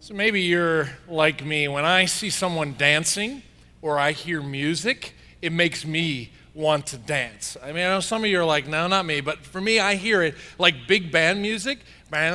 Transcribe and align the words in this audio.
So 0.00 0.14
maybe 0.14 0.42
you're 0.42 0.88
like 1.08 1.44
me. 1.44 1.66
When 1.66 1.84
I 1.84 2.04
see 2.04 2.30
someone 2.30 2.76
dancing 2.78 3.42
or 3.82 3.98
I 3.98 4.12
hear 4.12 4.40
music, 4.40 5.12
it 5.42 5.52
makes 5.52 5.84
me 5.84 6.30
want 6.54 6.86
to 6.86 6.98
dance. 6.98 7.56
I 7.62 7.72
mean, 7.72 7.84
I 7.84 7.88
know 7.88 7.98
some 8.00 8.22
of 8.22 8.30
you 8.30 8.38
are 8.38 8.44
like, 8.44 8.68
no, 8.68 8.86
not 8.86 9.04
me, 9.04 9.20
but 9.20 9.44
for 9.44 9.60
me, 9.60 9.80
I 9.80 9.96
hear 9.96 10.22
it 10.22 10.36
like 10.56 10.86
big 10.86 11.10
band 11.10 11.42
music. 11.42 11.80
I 12.12 12.30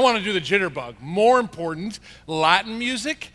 want 0.00 0.18
to 0.18 0.24
do 0.24 0.32
the 0.32 0.40
jitterbug. 0.40 0.98
More 1.00 1.38
important, 1.38 2.00
Latin 2.26 2.78
music. 2.78 3.30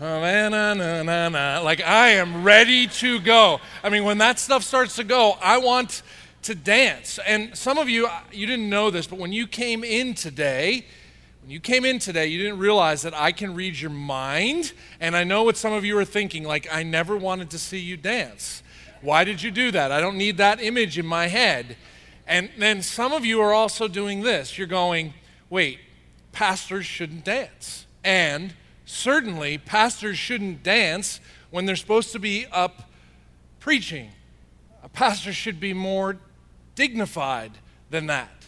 Like, 0.00 1.82
I 1.82 2.08
am 2.16 2.42
ready 2.42 2.86
to 2.86 3.20
go. 3.20 3.60
I 3.82 3.90
mean, 3.90 4.04
when 4.04 4.16
that 4.18 4.38
stuff 4.38 4.64
starts 4.64 4.96
to 4.96 5.04
go, 5.04 5.36
I 5.42 5.58
want 5.58 6.02
to 6.42 6.54
dance. 6.54 7.18
And 7.26 7.54
some 7.56 7.76
of 7.76 7.90
you, 7.90 8.08
you 8.32 8.46
didn't 8.46 8.70
know 8.70 8.90
this, 8.90 9.06
but 9.06 9.18
when 9.18 9.32
you 9.32 9.46
came 9.46 9.84
in 9.84 10.14
today, 10.14 10.86
when 11.44 11.50
you 11.50 11.60
came 11.60 11.84
in 11.84 11.98
today, 11.98 12.26
you 12.28 12.38
didn't 12.38 12.56
realize 12.56 13.02
that 13.02 13.12
I 13.12 13.30
can 13.30 13.54
read 13.54 13.78
your 13.78 13.90
mind. 13.90 14.72
And 14.98 15.14
I 15.14 15.24
know 15.24 15.42
what 15.42 15.58
some 15.58 15.74
of 15.74 15.84
you 15.84 15.98
are 15.98 16.04
thinking 16.06 16.42
like, 16.42 16.66
I 16.72 16.82
never 16.82 17.18
wanted 17.18 17.50
to 17.50 17.58
see 17.58 17.78
you 17.78 17.98
dance. 17.98 18.62
Why 19.02 19.24
did 19.24 19.42
you 19.42 19.50
do 19.50 19.70
that? 19.72 19.92
I 19.92 20.00
don't 20.00 20.16
need 20.16 20.38
that 20.38 20.62
image 20.62 20.98
in 20.98 21.04
my 21.04 21.26
head. 21.26 21.76
And 22.26 22.48
then 22.56 22.80
some 22.80 23.12
of 23.12 23.26
you 23.26 23.42
are 23.42 23.52
also 23.52 23.88
doing 23.88 24.22
this. 24.22 24.56
You're 24.56 24.66
going, 24.66 25.12
wait, 25.50 25.80
pastors 26.32 26.86
shouldn't 26.86 27.26
dance. 27.26 27.84
And 28.02 28.54
certainly, 28.86 29.58
pastors 29.58 30.16
shouldn't 30.16 30.62
dance 30.62 31.20
when 31.50 31.66
they're 31.66 31.76
supposed 31.76 32.12
to 32.12 32.18
be 32.18 32.46
up 32.52 32.90
preaching. 33.60 34.12
A 34.82 34.88
pastor 34.88 35.34
should 35.34 35.60
be 35.60 35.74
more 35.74 36.16
dignified 36.74 37.52
than 37.90 38.06
that 38.06 38.43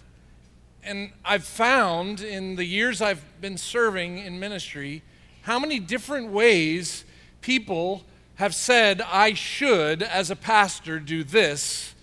and 0.87 1.11
I've 1.25 1.45
found 1.45 2.21
in 2.21 2.55
the 2.55 2.65
years 2.65 3.03
I've 3.03 3.25
been 3.41 3.59
serving 3.59 4.19
in 4.19 4.39
ministry 4.39 5.03
how 5.43 5.59
many 5.59 5.81
different 5.81 6.31
ways 6.31 7.05
people 7.41 8.05
have 8.37 8.55
said, 8.55 9.01
I 9.01 9.35
should, 9.35 10.03
as 10.03 10.31
a 10.31 10.37
pastor, 10.37 11.01
do 11.01 11.25
this 11.25 11.95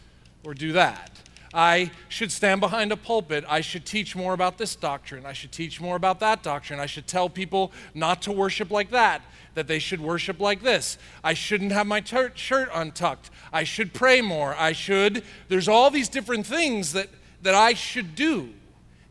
or 0.43 0.53
do 0.53 0.73
that. 0.73 1.11
I 1.53 1.91
should 2.09 2.31
stand 2.31 2.59
behind 2.59 2.91
a 2.91 2.97
pulpit. 2.97 3.45
I 3.47 3.61
should 3.61 3.85
teach 3.85 4.15
more 4.15 4.33
about 4.33 4.57
this 4.57 4.75
doctrine. 4.75 5.25
I 5.25 5.33
should 5.33 5.51
teach 5.51 5.79
more 5.79 5.95
about 5.95 6.19
that 6.19 6.41
doctrine. 6.43 6.79
I 6.79 6.87
should 6.87 7.07
tell 7.07 7.29
people 7.29 7.71
not 7.93 8.23
to 8.23 8.31
worship 8.31 8.71
like 8.71 8.89
that, 8.89 9.21
that 9.53 9.67
they 9.67 9.79
should 9.79 10.01
worship 10.01 10.39
like 10.39 10.63
this. 10.63 10.97
I 11.23 11.35
shouldn't 11.35 11.71
have 11.71 11.85
my 11.85 12.03
shirt 12.03 12.69
untucked. 12.73 13.29
I 13.53 13.63
should 13.63 13.93
pray 13.93 14.19
more. 14.19 14.55
I 14.57 14.73
should. 14.73 15.23
There's 15.47 15.67
all 15.69 15.91
these 15.91 16.09
different 16.09 16.47
things 16.47 16.91
that, 16.93 17.09
that 17.43 17.53
I 17.53 17.75
should 17.75 18.15
do. 18.15 18.49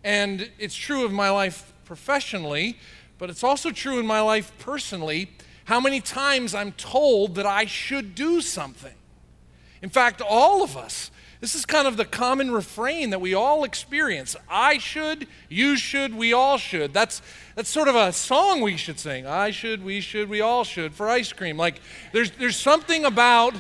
And 0.04 0.50
it's 0.58 0.74
true 0.74 1.04
of 1.04 1.12
my 1.12 1.30
life 1.30 1.72
professionally, 1.84 2.78
but 3.18 3.30
it's 3.30 3.44
also 3.44 3.70
true 3.70 3.98
in 3.98 4.06
my 4.06 4.20
life 4.20 4.52
personally. 4.58 5.30
How 5.66 5.80
many 5.80 6.00
times 6.00 6.54
I'm 6.54 6.72
told 6.72 7.36
that 7.36 7.46
I 7.46 7.66
should 7.66 8.14
do 8.14 8.40
something. 8.40 8.94
In 9.80 9.90
fact, 9.90 10.20
all 10.20 10.62
of 10.62 10.76
us, 10.76 11.10
this 11.40 11.56
is 11.56 11.66
kind 11.66 11.88
of 11.88 11.96
the 11.96 12.04
common 12.04 12.52
refrain 12.52 13.10
that 13.10 13.20
we 13.20 13.34
all 13.34 13.64
experience. 13.64 14.36
I 14.48 14.78
should, 14.78 15.26
you 15.48 15.76
should, 15.76 16.14
we 16.14 16.32
all 16.32 16.56
should. 16.56 16.94
That's, 16.94 17.20
that's 17.56 17.68
sort 17.68 17.88
of 17.88 17.96
a 17.96 18.12
song 18.12 18.60
we 18.60 18.76
should 18.76 19.00
sing. 19.00 19.26
I 19.26 19.50
should, 19.50 19.84
we 19.84 20.00
should, 20.00 20.28
we 20.28 20.40
all 20.40 20.62
should 20.62 20.94
for 20.94 21.08
ice 21.08 21.32
cream. 21.32 21.56
Like 21.56 21.80
there's, 22.12 22.30
there's 22.30 22.56
something 22.56 23.04
about 23.04 23.54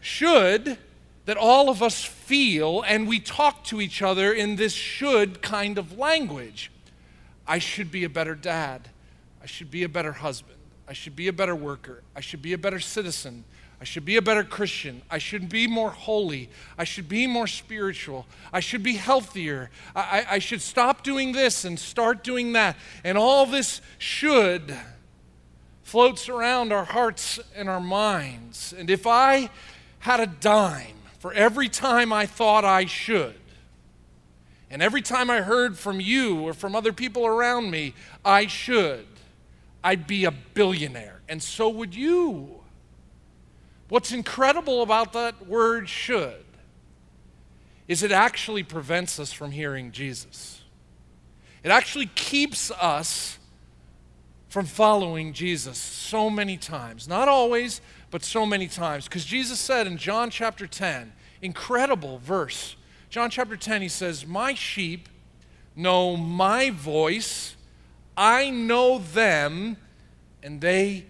should 0.00 0.76
that 1.26 1.36
all 1.36 1.68
of 1.68 1.82
us 1.82 2.04
feel, 2.04 2.82
and 2.82 3.08
we 3.08 3.18
talk 3.18 3.64
to 3.64 3.80
each 3.80 4.02
other 4.02 4.32
in 4.32 4.56
this 4.56 4.72
should 4.72 5.40
kind 5.42 5.78
of 5.78 5.98
language. 5.98 6.70
I 7.46 7.58
should 7.58 7.90
be 7.90 8.04
a 8.04 8.08
better 8.08 8.34
dad. 8.34 8.88
I 9.42 9.46
should 9.46 9.70
be 9.70 9.84
a 9.84 9.88
better 9.88 10.12
husband. 10.12 10.58
I 10.88 10.92
should 10.92 11.16
be 11.16 11.28
a 11.28 11.32
better 11.32 11.56
worker. 11.56 12.02
I 12.14 12.20
should 12.20 12.42
be 12.42 12.52
a 12.52 12.58
better 12.58 12.80
citizen. 12.80 13.44
I 13.80 13.84
should 13.84 14.04
be 14.04 14.16
a 14.16 14.22
better 14.22 14.44
Christian. 14.44 15.02
I 15.10 15.18
should 15.18 15.48
be 15.48 15.66
more 15.66 15.90
holy. 15.90 16.48
I 16.78 16.84
should 16.84 17.08
be 17.08 17.26
more 17.26 17.46
spiritual. 17.46 18.26
I 18.52 18.60
should 18.60 18.82
be 18.82 18.94
healthier. 18.94 19.70
I, 19.94 20.24
I, 20.30 20.38
should 20.38 20.62
stop 20.62 21.02
doing 21.02 21.32
this 21.32 21.64
and 21.64 21.78
start 21.78 22.24
doing 22.24 22.52
that. 22.52 22.76
And 23.02 23.18
all 23.18 23.44
this 23.44 23.80
should 23.98 24.74
floats 25.82 26.28
around 26.28 26.72
our 26.72 26.84
hearts 26.84 27.40
and 27.54 27.68
our 27.68 27.80
minds. 27.80 28.72
And 28.72 28.88
if 28.88 29.06
I 29.06 29.50
had 29.98 30.20
a 30.20 30.26
dime 30.26 30.96
for 31.24 31.32
every 31.32 31.70
time 31.70 32.12
I 32.12 32.26
thought 32.26 32.66
I 32.66 32.84
should. 32.84 33.40
And 34.70 34.82
every 34.82 35.00
time 35.00 35.30
I 35.30 35.40
heard 35.40 35.78
from 35.78 35.98
you 35.98 36.42
or 36.42 36.52
from 36.52 36.76
other 36.76 36.92
people 36.92 37.24
around 37.24 37.70
me, 37.70 37.94
I 38.22 38.46
should, 38.46 39.06
I'd 39.82 40.06
be 40.06 40.26
a 40.26 40.30
billionaire. 40.30 41.22
And 41.26 41.42
so 41.42 41.70
would 41.70 41.94
you. 41.94 42.60
What's 43.88 44.12
incredible 44.12 44.82
about 44.82 45.14
that 45.14 45.48
word 45.48 45.88
should 45.88 46.44
is 47.88 48.02
it 48.02 48.12
actually 48.12 48.62
prevents 48.62 49.18
us 49.18 49.32
from 49.32 49.50
hearing 49.50 49.92
Jesus. 49.92 50.60
It 51.62 51.70
actually 51.70 52.10
keeps 52.14 52.70
us 52.70 53.38
from 54.50 54.66
following 54.66 55.32
Jesus 55.32 55.78
so 55.78 56.28
many 56.28 56.58
times. 56.58 57.08
Not 57.08 57.28
always, 57.28 57.80
but 58.14 58.22
so 58.22 58.46
many 58.46 58.68
times. 58.68 59.06
Because 59.06 59.24
Jesus 59.24 59.58
said 59.58 59.88
in 59.88 59.96
John 59.96 60.30
chapter 60.30 60.68
10, 60.68 61.12
incredible 61.42 62.18
verse. 62.18 62.76
John 63.10 63.28
chapter 63.28 63.56
10, 63.56 63.82
he 63.82 63.88
says, 63.88 64.24
My 64.24 64.54
sheep 64.54 65.08
know 65.74 66.16
my 66.16 66.70
voice, 66.70 67.56
I 68.16 68.50
know 68.50 69.00
them, 69.00 69.78
and 70.44 70.60
they 70.60 71.06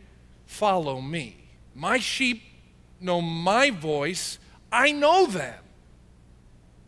follow 0.47 1.03
me. 1.03 1.37
My 1.75 1.99
sheep 1.99 2.43
know 3.03 3.21
my 3.21 3.69
voice, 3.69 4.39
I 4.73 4.91
know 4.91 5.27
them, 5.27 5.63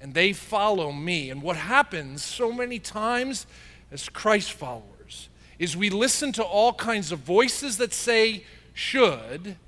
and 0.00 0.14
they 0.14 0.32
follow 0.32 0.92
me. 0.92 1.28
And 1.28 1.42
what 1.42 1.56
happens 1.56 2.24
so 2.24 2.50
many 2.50 2.78
times 2.78 3.46
as 3.92 4.08
Christ 4.08 4.52
followers 4.52 5.28
is 5.58 5.76
we 5.76 5.90
listen 5.90 6.32
to 6.32 6.42
all 6.42 6.72
kinds 6.72 7.12
of 7.12 7.18
voices 7.18 7.76
that 7.76 7.92
say 7.92 8.44
should 8.72 9.58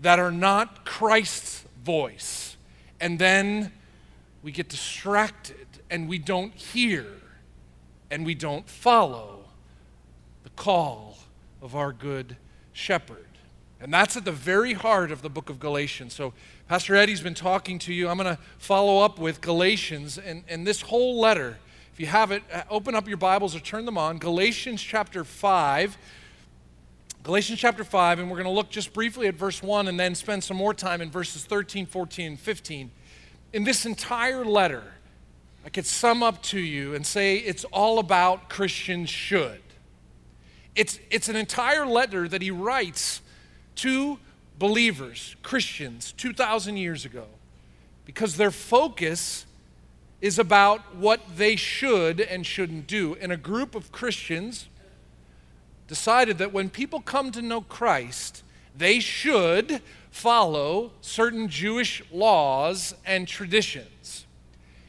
that 0.00 0.18
are 0.18 0.32
not 0.32 0.84
Christ's 0.84 1.64
voice. 1.84 2.56
And 3.00 3.18
then 3.18 3.72
we 4.42 4.52
get 4.52 4.68
distracted 4.68 5.66
and 5.90 6.08
we 6.08 6.18
don't 6.18 6.54
hear 6.54 7.06
and 8.10 8.24
we 8.24 8.34
don't 8.34 8.68
follow 8.68 9.44
the 10.44 10.50
call 10.50 11.18
of 11.60 11.74
our 11.74 11.92
good 11.92 12.36
shepherd. 12.72 13.26
And 13.80 13.92
that's 13.92 14.16
at 14.16 14.24
the 14.24 14.32
very 14.32 14.72
heart 14.72 15.10
of 15.10 15.22
the 15.22 15.28
book 15.28 15.50
of 15.50 15.58
Galatians. 15.58 16.14
So, 16.14 16.32
Pastor 16.68 16.94
Eddie's 16.94 17.20
been 17.20 17.34
talking 17.34 17.78
to 17.80 17.92
you. 17.92 18.08
I'm 18.08 18.16
going 18.16 18.34
to 18.34 18.42
follow 18.58 19.04
up 19.04 19.18
with 19.18 19.40
Galatians 19.40 20.18
and, 20.18 20.44
and 20.48 20.66
this 20.66 20.80
whole 20.80 21.20
letter. 21.20 21.58
If 21.92 22.00
you 22.00 22.06
have 22.06 22.30
it, 22.30 22.42
uh, 22.52 22.62
open 22.70 22.94
up 22.94 23.06
your 23.06 23.18
Bibles 23.18 23.54
or 23.54 23.60
turn 23.60 23.84
them 23.84 23.98
on. 23.98 24.18
Galatians 24.18 24.82
chapter 24.82 25.24
5 25.24 25.98
Galatians 27.26 27.58
chapter 27.58 27.82
5, 27.82 28.20
and 28.20 28.30
we're 28.30 28.36
going 28.36 28.46
to 28.46 28.52
look 28.52 28.70
just 28.70 28.92
briefly 28.92 29.26
at 29.26 29.34
verse 29.34 29.60
1 29.60 29.88
and 29.88 29.98
then 29.98 30.14
spend 30.14 30.44
some 30.44 30.56
more 30.56 30.72
time 30.72 31.00
in 31.00 31.10
verses 31.10 31.44
13, 31.44 31.84
14, 31.84 32.26
and 32.28 32.38
15. 32.38 32.88
In 33.52 33.64
this 33.64 33.84
entire 33.84 34.44
letter, 34.44 34.84
I 35.64 35.68
could 35.70 35.86
sum 35.86 36.22
up 36.22 36.40
to 36.44 36.60
you 36.60 36.94
and 36.94 37.04
say 37.04 37.38
it's 37.38 37.64
all 37.72 37.98
about 37.98 38.48
Christians 38.48 39.10
should. 39.10 39.60
It's, 40.76 41.00
it's 41.10 41.28
an 41.28 41.34
entire 41.34 41.84
letter 41.84 42.28
that 42.28 42.42
he 42.42 42.52
writes 42.52 43.22
to 43.74 44.20
believers, 44.60 45.34
Christians, 45.42 46.12
2,000 46.12 46.76
years 46.76 47.04
ago, 47.04 47.26
because 48.04 48.36
their 48.36 48.52
focus 48.52 49.46
is 50.20 50.38
about 50.38 50.94
what 50.94 51.22
they 51.36 51.56
should 51.56 52.20
and 52.20 52.46
shouldn't 52.46 52.86
do. 52.86 53.14
In 53.14 53.32
a 53.32 53.36
group 53.36 53.74
of 53.74 53.90
Christians, 53.90 54.68
decided 55.88 56.38
that 56.38 56.52
when 56.52 56.68
people 56.68 57.00
come 57.00 57.30
to 57.32 57.42
know 57.42 57.60
Christ, 57.60 58.42
they 58.76 59.00
should 59.00 59.80
follow 60.10 60.92
certain 61.00 61.48
Jewish 61.48 62.02
laws 62.10 62.94
and 63.04 63.28
traditions. 63.28 64.26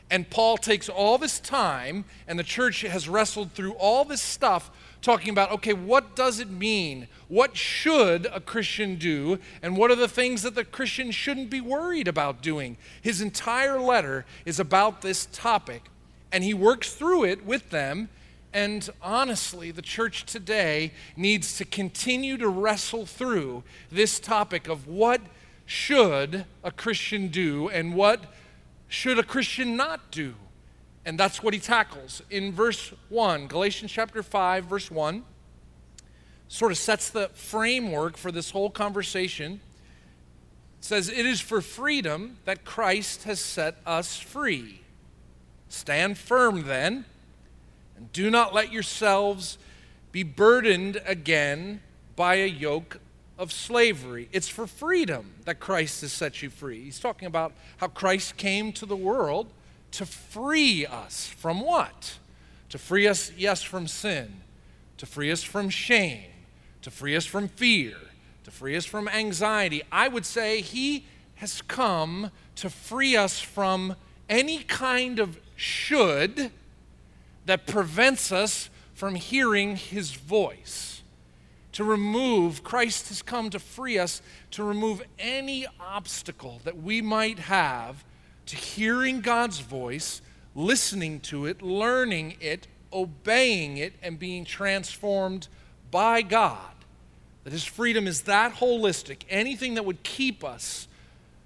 And 0.09 0.29
Paul 0.29 0.57
takes 0.57 0.87
all 0.87 1.17
this 1.17 1.39
time, 1.39 2.05
and 2.27 2.39
the 2.39 2.43
church 2.43 2.81
has 2.81 3.09
wrestled 3.09 3.51
through 3.51 3.73
all 3.73 4.05
this 4.05 4.21
stuff, 4.21 4.71
talking 5.01 5.29
about 5.29 5.51
okay, 5.51 5.73
what 5.73 6.15
does 6.15 6.39
it 6.39 6.49
mean? 6.49 7.07
What 7.27 7.57
should 7.57 8.25
a 8.27 8.39
Christian 8.39 8.95
do? 8.95 9.39
And 9.61 9.75
what 9.75 9.91
are 9.91 9.95
the 9.95 10.07
things 10.07 10.43
that 10.43 10.55
the 10.55 10.63
Christian 10.63 11.11
shouldn't 11.11 11.49
be 11.49 11.61
worried 11.61 12.07
about 12.07 12.41
doing? 12.41 12.77
His 13.01 13.21
entire 13.21 13.79
letter 13.79 14.25
is 14.45 14.59
about 14.59 15.01
this 15.01 15.27
topic, 15.33 15.83
and 16.31 16.43
he 16.43 16.53
works 16.53 16.93
through 16.93 17.25
it 17.25 17.45
with 17.45 17.69
them 17.69 18.09
and 18.53 18.89
honestly, 19.01 19.71
the 19.71 19.81
church 19.81 20.25
today 20.25 20.93
needs 21.15 21.57
to 21.57 21.65
continue 21.65 22.37
to 22.37 22.47
wrestle 22.47 23.05
through 23.05 23.63
this 23.91 24.19
topic 24.19 24.67
of 24.67 24.87
what 24.87 25.21
should 25.65 26.45
a 26.63 26.71
Christian 26.71 27.27
do 27.27 27.69
and 27.69 27.93
what 27.93 28.33
should 28.87 29.19
a 29.19 29.23
Christian 29.23 29.75
not 29.75 30.11
do. 30.11 30.33
And 31.05 31.19
that's 31.19 31.43
what 31.43 31.53
he 31.53 31.59
tackles. 31.59 32.21
In 32.29 32.51
verse 32.51 32.93
1, 33.09 33.47
Galatians 33.47 33.91
chapter 33.91 34.23
5, 34.23 34.65
verse 34.65 34.89
1, 34.89 35.23
sort 36.47 36.71
of 36.71 36.77
sets 36.77 37.09
the 37.09 37.29
framework 37.29 38.17
for 38.17 38.31
this 38.31 38.51
whole 38.51 38.69
conversation. 38.69 39.59
It 40.79 40.85
says, 40.85 41.09
It 41.09 41.25
is 41.25 41.41
for 41.41 41.61
freedom 41.61 42.37
that 42.45 42.65
Christ 42.65 43.23
has 43.23 43.39
set 43.39 43.77
us 43.85 44.19
free. 44.19 44.81
Stand 45.69 46.17
firm 46.17 46.65
then, 46.65 47.05
and 47.97 48.11
do 48.13 48.29
not 48.29 48.53
let 48.53 48.71
yourselves 48.71 49.57
be 50.11 50.23
burdened 50.23 51.01
again 51.05 51.81
by 52.15 52.35
a 52.35 52.47
yoke 52.47 52.99
of 53.37 53.51
slavery. 53.51 54.29
It's 54.31 54.47
for 54.47 54.65
freedom 54.65 55.33
that 55.45 55.59
Christ 55.59 56.01
has 56.01 56.11
set 56.11 56.41
you 56.41 56.49
free. 56.49 56.83
He's 56.83 56.99
talking 56.99 57.27
about 57.27 57.53
how 57.77 57.87
Christ 57.87 58.37
came 58.37 58.71
to 58.73 58.85
the 58.85 58.95
world 58.95 59.47
to 59.91 60.05
free 60.05 60.85
us 60.85 61.27
from 61.27 61.61
what? 61.61 62.17
To 62.69 62.77
free 62.77 63.07
us, 63.07 63.31
yes, 63.37 63.61
from 63.61 63.87
sin, 63.87 64.41
to 64.97 65.05
free 65.05 65.31
us 65.31 65.43
from 65.43 65.69
shame, 65.69 66.29
to 66.81 66.91
free 66.91 67.15
us 67.15 67.25
from 67.25 67.47
fear, 67.47 67.95
to 68.43 68.51
free 68.51 68.75
us 68.75 68.85
from 68.85 69.07
anxiety. 69.07 69.83
I 69.91 70.07
would 70.07 70.25
say 70.25 70.61
he 70.61 71.05
has 71.35 71.61
come 71.61 72.31
to 72.55 72.69
free 72.69 73.15
us 73.15 73.39
from 73.39 73.95
any 74.29 74.59
kind 74.59 75.19
of 75.19 75.39
should 75.55 76.51
that 77.47 77.65
prevents 77.65 78.31
us 78.31 78.69
from 78.93 79.15
hearing 79.15 79.75
his 79.75 80.11
voice. 80.11 81.01
To 81.73 81.83
remove, 81.83 82.63
Christ 82.63 83.09
has 83.09 83.21
come 83.21 83.49
to 83.51 83.59
free 83.59 83.97
us 83.97 84.21
to 84.51 84.63
remove 84.63 85.01
any 85.17 85.65
obstacle 85.79 86.61
that 86.63 86.81
we 86.81 87.01
might 87.01 87.39
have 87.39 88.03
to 88.47 88.55
hearing 88.55 89.21
God's 89.21 89.59
voice, 89.59 90.21
listening 90.55 91.19
to 91.21 91.45
it, 91.45 91.61
learning 91.61 92.35
it, 92.41 92.67
obeying 92.91 93.77
it, 93.77 93.93
and 94.01 94.17
being 94.17 94.43
transformed 94.43 95.47
by 95.91 96.21
God. 96.21 96.73
That 97.43 97.53
his 97.53 97.65
freedom 97.65 98.07
is 98.07 98.23
that 98.23 98.55
holistic. 98.55 99.21
Anything 99.29 99.75
that 99.75 99.85
would 99.85 100.03
keep 100.03 100.43
us 100.43 100.87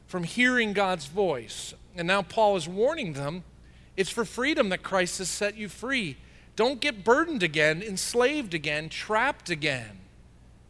from 0.08 0.24
hearing 0.24 0.74
God's 0.74 1.06
voice. 1.06 1.74
And 1.96 2.08
now 2.08 2.22
Paul 2.22 2.56
is 2.56 2.68
warning 2.68 3.14
them 3.14 3.44
it's 3.98 4.10
for 4.10 4.26
freedom 4.26 4.70
that 4.70 4.84
Christ 4.84 5.18
has 5.20 5.30
set 5.30 5.58
you 5.58 5.70
free. 5.70 6.18
Don't 6.56 6.80
get 6.80 7.04
burdened 7.04 7.44
again, 7.44 7.82
enslaved 7.82 8.54
again, 8.54 8.90
trapped 8.90 9.50
again. 9.50 10.00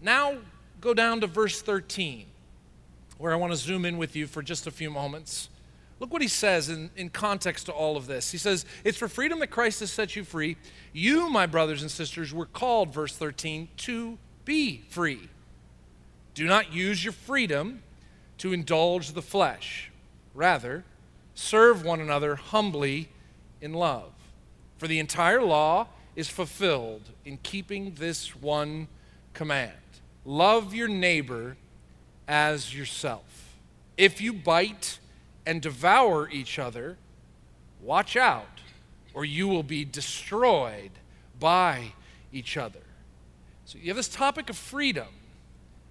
Now 0.02 0.38
go 0.80 0.94
down 0.94 1.22
to 1.22 1.28
verse 1.28 1.62
13, 1.62 2.26
where 3.18 3.32
I 3.32 3.36
want 3.36 3.54
to 3.54 3.58
zoom 3.58 3.86
in 3.86 3.98
with 3.98 4.16
you 4.16 4.28
for 4.28 4.42
just 4.42 4.68
a 4.68 4.72
few 4.72 4.90
moments. 4.90 5.50
Look 6.00 6.12
what 6.12 6.24
he 6.24 6.28
says 6.28 6.70
in, 6.70 6.90
in 6.96 7.10
context 7.10 7.68
to 7.68 7.72
all 7.72 7.96
of 7.96 8.08
this. 8.08 8.32
He 8.32 8.40
says, 8.40 8.66
It's 8.84 8.98
for 8.98 9.08
freedom 9.08 9.40
that 9.40 9.52
Christ 9.52 9.82
has 9.82 9.92
set 9.92 10.16
you 10.16 10.24
free. 10.24 10.58
You, 10.94 11.30
my 11.30 11.46
brothers 11.46 11.84
and 11.84 11.92
sisters, 11.92 12.34
were 12.34 12.48
called, 12.48 12.92
verse 12.92 13.16
13, 13.16 13.70
to 13.78 14.18
be 14.44 14.82
free. 14.90 15.30
Do 16.34 16.48
not 16.48 16.74
use 16.74 17.04
your 17.04 17.14
freedom 17.14 17.84
to 18.40 18.52
indulge 18.52 19.12
the 19.12 19.22
flesh. 19.22 19.92
Rather, 20.34 20.84
serve 21.36 21.84
one 21.84 22.00
another 22.00 22.36
humbly 22.36 23.10
in 23.62 23.74
love. 23.74 24.12
For 24.78 24.88
the 24.88 25.00
entire 25.00 25.42
law 25.42 25.88
is 26.16 26.28
fulfilled 26.28 27.04
in 27.26 27.38
keeping 27.38 27.96
this 27.96 28.36
one 28.36 28.88
command 29.34 29.74
love 30.26 30.74
your 30.74 30.88
neighbor 30.88 31.58
as 32.28 32.76
yourself. 32.76 33.56
If 33.98 34.22
you 34.22 34.34
bite 34.34 35.00
and 35.46 35.62
devour 35.62 36.30
each 36.30 36.60
other, 36.60 36.98
watch 37.82 38.16
out, 38.16 38.62
or 39.14 39.26
you 39.26 39.48
will 39.48 39.64
be 39.64 39.84
destroyed 39.84 40.92
by 41.40 41.94
each 42.32 42.58
other. 42.58 42.80
So 43.66 43.80
you 43.80 43.88
have 43.88 43.98
this 43.98 44.08
topic 44.08 44.50
of 44.50 44.58
freedom. 44.58 45.08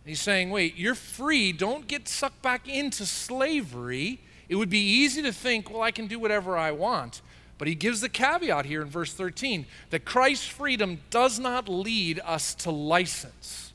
He's 0.05 0.21
saying, 0.21 0.51
wait, 0.51 0.77
you're 0.77 0.95
free. 0.95 1.53
Don't 1.53 1.87
get 1.87 2.09
sucked 2.09 2.43
back 2.43 2.69
into 2.69 3.05
slavery. 3.05 4.21
It 4.51 4.57
would 4.57 4.69
be 4.69 4.81
easy 4.81 5.23
to 5.23 5.33
think, 5.33 5.71
well, 5.71 5.81
I 5.81 5.93
can 5.93 6.09
do 6.09 6.19
whatever 6.19 6.59
I 6.59 6.73
want. 6.73 7.23
But 7.57 7.69
he 7.69 7.77
gives 7.77 8.01
the 8.01 8.09
caveat 8.09 8.67
here 8.67 8.83
in 8.83 8.89
verse 8.89 9.13
13 9.13 9.65
that 9.91 10.05
Christ's 10.05 10.49
freedom 10.49 10.99
does 11.09 11.39
not 11.39 11.69
lead 11.69 12.21
us 12.25 12.55
to 12.57 12.73
license. 12.73 13.73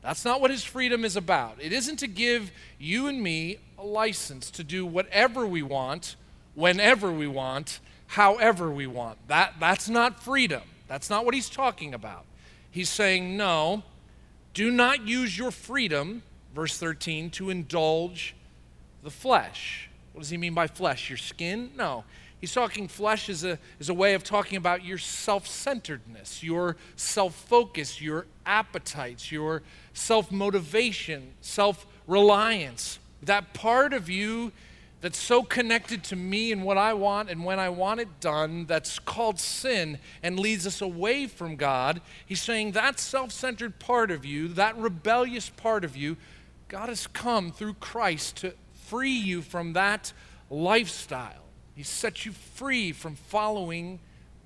That's 0.00 0.24
not 0.24 0.40
what 0.40 0.50
his 0.50 0.64
freedom 0.64 1.04
is 1.04 1.16
about. 1.16 1.58
It 1.60 1.74
isn't 1.74 1.98
to 1.98 2.06
give 2.06 2.52
you 2.78 3.06
and 3.06 3.22
me 3.22 3.58
a 3.78 3.84
license 3.84 4.50
to 4.52 4.64
do 4.64 4.86
whatever 4.86 5.46
we 5.46 5.62
want, 5.62 6.16
whenever 6.54 7.12
we 7.12 7.26
want, 7.26 7.80
however 8.06 8.70
we 8.70 8.86
want. 8.86 9.18
That, 9.28 9.54
that's 9.60 9.90
not 9.90 10.22
freedom. 10.22 10.62
That's 10.88 11.10
not 11.10 11.26
what 11.26 11.34
he's 11.34 11.50
talking 11.50 11.92
about. 11.92 12.24
He's 12.70 12.88
saying, 12.88 13.36
no, 13.36 13.82
do 14.54 14.70
not 14.70 15.06
use 15.06 15.36
your 15.36 15.50
freedom, 15.50 16.22
verse 16.54 16.78
13, 16.78 17.28
to 17.30 17.50
indulge 17.50 18.34
the 19.02 19.10
flesh. 19.10 19.90
What 20.14 20.20
does 20.20 20.30
he 20.30 20.36
mean 20.36 20.54
by 20.54 20.68
flesh? 20.68 21.10
Your 21.10 21.18
skin? 21.18 21.72
No. 21.76 22.04
He's 22.40 22.54
talking 22.54 22.86
flesh 22.86 23.28
as 23.28 23.42
a, 23.42 23.58
as 23.80 23.88
a 23.88 23.94
way 23.94 24.14
of 24.14 24.22
talking 24.22 24.56
about 24.56 24.84
your 24.84 24.98
self 24.98 25.46
centeredness, 25.46 26.42
your 26.42 26.76
self 26.94 27.34
focus, 27.34 28.00
your 28.00 28.26
appetites, 28.46 29.32
your 29.32 29.62
self 29.92 30.30
motivation, 30.30 31.32
self 31.40 31.84
reliance. 32.06 33.00
That 33.22 33.54
part 33.54 33.92
of 33.92 34.08
you 34.08 34.52
that's 35.00 35.18
so 35.18 35.42
connected 35.42 36.04
to 36.04 36.16
me 36.16 36.52
and 36.52 36.62
what 36.62 36.78
I 36.78 36.94
want 36.94 37.28
and 37.28 37.44
when 37.44 37.58
I 37.58 37.70
want 37.70 38.00
it 38.00 38.20
done, 38.20 38.66
that's 38.66 38.98
called 39.00 39.40
sin 39.40 39.98
and 40.22 40.38
leads 40.38 40.66
us 40.66 40.80
away 40.80 41.26
from 41.26 41.56
God. 41.56 42.00
He's 42.24 42.40
saying 42.40 42.72
that 42.72 43.00
self 43.00 43.32
centered 43.32 43.80
part 43.80 44.12
of 44.12 44.24
you, 44.24 44.46
that 44.48 44.76
rebellious 44.76 45.50
part 45.50 45.84
of 45.84 45.96
you, 45.96 46.16
God 46.68 46.88
has 46.88 47.06
come 47.06 47.50
through 47.50 47.74
Christ 47.74 48.36
to 48.36 48.54
free 48.94 49.10
you 49.10 49.42
from 49.42 49.72
that 49.72 50.12
lifestyle. 50.48 51.42
He 51.74 51.82
sets 51.82 52.24
you 52.24 52.30
free 52.30 52.92
from 52.92 53.16
following 53.16 53.98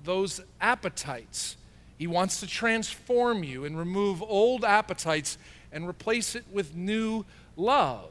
those 0.03 0.41
appetites. 0.59 1.55
He 1.99 2.07
wants 2.07 2.39
to 2.39 2.47
transform 2.47 3.43
you 3.43 3.63
and 3.63 3.77
remove 3.77 4.23
old 4.23 4.65
appetites 4.65 5.37
and 5.71 5.87
replace 5.87 6.33
it 6.33 6.45
with 6.51 6.75
new 6.75 7.25
love. 7.57 8.09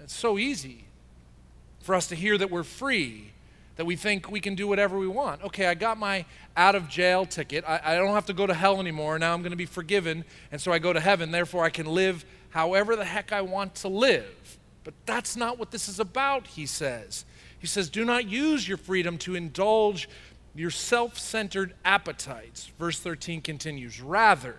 It's 0.00 0.14
so 0.14 0.38
easy 0.38 0.84
for 1.80 1.96
us 1.96 2.06
to 2.06 2.14
hear 2.14 2.38
that 2.38 2.48
we're 2.48 2.62
free, 2.62 3.32
that 3.74 3.84
we 3.84 3.96
think 3.96 4.30
we 4.30 4.38
can 4.38 4.54
do 4.54 4.68
whatever 4.68 4.96
we 4.96 5.08
want. 5.08 5.42
Okay, 5.42 5.66
I 5.66 5.74
got 5.74 5.98
my 5.98 6.24
out 6.56 6.76
of 6.76 6.88
jail 6.88 7.26
ticket. 7.26 7.64
I, 7.66 7.80
I 7.82 7.94
don't 7.96 8.14
have 8.14 8.26
to 8.26 8.32
go 8.32 8.46
to 8.46 8.54
hell 8.54 8.78
anymore. 8.78 9.18
Now 9.18 9.34
I'm 9.34 9.42
going 9.42 9.50
to 9.50 9.56
be 9.56 9.66
forgiven, 9.66 10.24
and 10.52 10.60
so 10.60 10.70
I 10.70 10.78
go 10.78 10.92
to 10.92 11.00
heaven. 11.00 11.32
Therefore, 11.32 11.64
I 11.64 11.70
can 11.70 11.86
live 11.86 12.24
however 12.50 12.94
the 12.94 13.04
heck 13.04 13.32
I 13.32 13.40
want 13.40 13.74
to 13.76 13.88
live. 13.88 14.58
But 14.84 14.94
that's 15.06 15.36
not 15.36 15.58
what 15.58 15.70
this 15.70 15.88
is 15.88 16.00
about, 16.00 16.46
he 16.46 16.66
says. 16.66 17.24
He 17.58 17.66
says, 17.66 17.88
Do 17.88 18.04
not 18.04 18.28
use 18.28 18.66
your 18.66 18.76
freedom 18.76 19.18
to 19.18 19.34
indulge 19.34 20.08
your 20.54 20.70
self 20.70 21.18
centered 21.18 21.74
appetites. 21.84 22.70
Verse 22.78 22.98
13 22.98 23.40
continues, 23.40 24.00
Rather, 24.00 24.56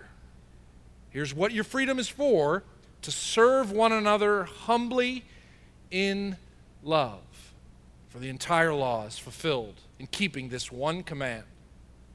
here's 1.10 1.34
what 1.34 1.52
your 1.52 1.64
freedom 1.64 1.98
is 1.98 2.08
for 2.08 2.64
to 3.02 3.10
serve 3.10 3.70
one 3.70 3.92
another 3.92 4.44
humbly 4.44 5.24
in 5.90 6.36
love. 6.82 7.20
For 8.08 8.18
the 8.18 8.30
entire 8.30 8.72
law 8.72 9.06
is 9.06 9.18
fulfilled 9.18 9.74
in 9.98 10.06
keeping 10.06 10.48
this 10.48 10.72
one 10.72 11.02
command 11.02 11.44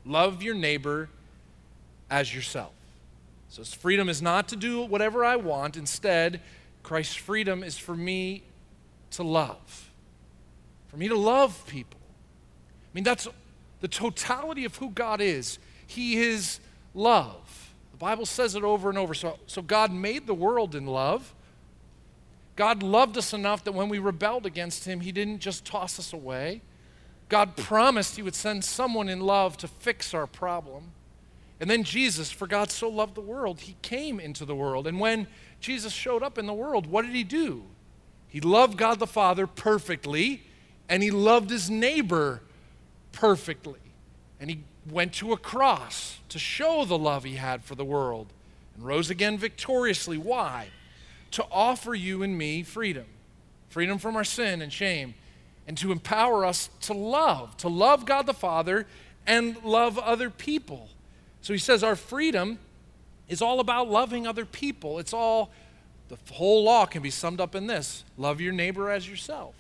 love 0.06 0.42
your 0.42 0.56
neighbor 0.56 1.10
as 2.10 2.34
yourself. 2.34 2.72
So, 3.50 3.64
freedom 3.64 4.10
is 4.10 4.22
not 4.22 4.48
to 4.50 4.56
do 4.56 4.82
whatever 4.82 5.26
I 5.26 5.36
want. 5.36 5.76
Instead, 5.76 6.42
Christ's 6.90 7.16
freedom 7.16 7.64
is 7.64 7.78
for 7.78 7.96
me 7.96 8.44
to 9.12 9.24
love 9.24 9.90
for 10.90 10.98
me 10.98 11.08
to 11.08 11.16
love 11.16 11.66
people. 11.68 12.00
I 12.02 12.90
mean, 12.94 13.04
that's 13.04 13.28
the 13.80 13.88
totality 13.88 14.66
of 14.66 14.76
who 14.78 14.90
God 14.90 15.22
is. 15.22 15.60
He 15.88 16.18
is 16.18 16.60
love. 16.94 17.74
The 17.92 17.98
Bible 17.98 18.26
says 18.26 18.56
it 18.56 18.64
over 18.64 18.90
and 18.90 18.98
over. 18.98 19.14
So, 19.14 19.40
so 19.46 19.62
God 19.62 19.94
made 19.94 20.28
the 20.28 20.34
world 20.34 20.76
in 20.76 20.88
love. 20.88 21.34
God 22.56 22.84
loved 22.84 23.18
us 23.18 23.34
enough 23.34 23.64
that 23.64 23.72
when 23.72 23.88
we 23.88 24.00
rebelled 24.00 24.46
against 24.46 24.86
Him, 24.86 25.00
He 25.02 25.12
didn't 25.12 25.40
just 25.40 25.64
toss 25.64 26.00
us 26.00 26.12
away. 26.12 26.62
God 27.30 27.56
promised 27.56 28.16
He 28.16 28.24
would 28.24 28.36
send 28.36 28.66
someone 28.66 29.08
in 29.08 29.22
love 29.22 29.56
to 29.58 29.68
fix 29.68 30.14
our 30.14 30.28
problem. 30.28 30.92
And 31.60 31.70
then 31.70 31.84
Jesus, 31.84 32.32
for 32.32 32.48
God 32.48 32.72
so 32.72 32.90
loved 32.90 33.16
the 33.16 33.22
world, 33.22 33.62
He 33.62 33.76
came 33.82 34.20
into 34.20 34.46
the 34.46 34.56
world. 34.56 34.88
And 34.88 35.00
when 35.00 35.28
Jesus 35.60 35.94
showed 35.94 36.24
up 36.24 36.38
in 36.38 36.46
the 36.46 36.54
world, 36.54 36.88
what 36.88 37.06
did 37.06 37.14
He 37.14 37.24
do? 37.24 37.64
He 38.28 38.40
loved 38.40 38.78
God 38.78 39.00
the 39.00 39.08
Father 39.08 39.48
perfectly 39.48 40.44
and 40.90 41.04
he 41.04 41.12
loved 41.12 41.52
his 41.52 41.70
neighbor 41.70 42.42
perfectly. 43.12 43.80
And 44.40 44.50
he 44.50 44.64
went 44.90 45.14
to 45.14 45.32
a 45.32 45.38
cross 45.38 46.18
to 46.30 46.40
show 46.40 46.84
the 46.84 46.98
love 46.98 47.24
he 47.24 47.36
had 47.36 47.64
for 47.64 47.76
the 47.76 47.86
world 47.86 48.34
and 48.76 48.84
rose 48.84 49.10
again 49.10 49.38
victoriously. 49.38 50.18
Why? 50.18 50.70
To 51.32 51.46
offer 51.52 51.94
you 51.94 52.24
and 52.24 52.38
me 52.38 52.64
freedom 52.64 53.06
freedom 53.70 54.00
from 54.00 54.16
our 54.16 54.24
sin 54.24 54.64
and 54.64 54.74
shame, 54.74 55.14
and 55.68 55.78
to 55.78 55.92
empower 55.92 56.44
us 56.44 56.72
to 56.82 56.92
love, 56.92 57.56
to 57.56 57.68
love 57.68 58.04
God 58.04 58.26
the 58.26 58.34
Father 58.34 58.88
and 59.28 59.64
love 59.64 60.00
other 60.00 60.32
people. 60.32 60.90
So 61.42 61.54
he 61.54 61.60
says 61.60 61.84
our 61.84 61.96
freedom 61.96 62.60
is 63.28 63.42
all 63.42 63.60
about 63.60 63.90
loving 63.90 64.28
other 64.28 64.46
people. 64.46 65.00
It's 65.00 65.14
all, 65.14 65.52
the 66.10 66.18
whole 66.34 66.64
law 66.64 66.86
can 66.86 67.02
be 67.02 67.12
summed 67.12 67.40
up 67.40 67.56
in 67.56 67.68
this 67.68 68.04
love 68.18 68.42
your 68.42 68.54
neighbor 68.54 68.90
as 68.90 69.08
yourself. 69.08 69.54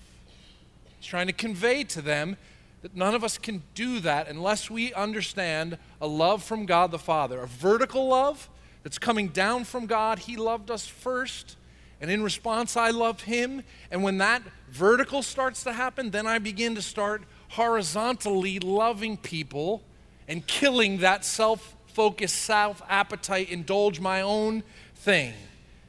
He's 0.99 1.07
trying 1.07 1.27
to 1.27 1.33
convey 1.33 1.83
to 1.85 2.01
them 2.01 2.35
that 2.81 2.95
none 2.95 3.13
of 3.13 3.23
us 3.23 3.37
can 3.37 3.63
do 3.73 3.99
that 3.99 4.27
unless 4.27 4.69
we 4.69 4.93
understand 4.93 5.77
a 6.01 6.07
love 6.07 6.43
from 6.43 6.65
God 6.65 6.91
the 6.91 6.99
Father, 6.99 7.41
a 7.41 7.47
vertical 7.47 8.07
love 8.07 8.49
that's 8.83 8.97
coming 8.97 9.27
down 9.27 9.65
from 9.65 9.85
God. 9.85 10.19
He 10.19 10.37
loved 10.37 10.71
us 10.71 10.87
first, 10.87 11.57
and 11.99 12.09
in 12.09 12.23
response, 12.23 12.77
I 12.77 12.91
love 12.91 13.23
Him. 13.23 13.63
And 13.91 14.03
when 14.03 14.17
that 14.19 14.41
vertical 14.69 15.21
starts 15.21 15.63
to 15.63 15.73
happen, 15.73 16.11
then 16.11 16.25
I 16.25 16.39
begin 16.39 16.75
to 16.75 16.81
start 16.81 17.23
horizontally 17.49 18.59
loving 18.59 19.17
people 19.17 19.83
and 20.29 20.45
killing 20.45 20.99
that 20.99 21.25
self 21.25 21.75
focused, 21.87 22.35
self 22.35 22.81
appetite, 22.87 23.49
indulge 23.49 23.99
my 23.99 24.21
own 24.21 24.63
thing. 24.95 25.33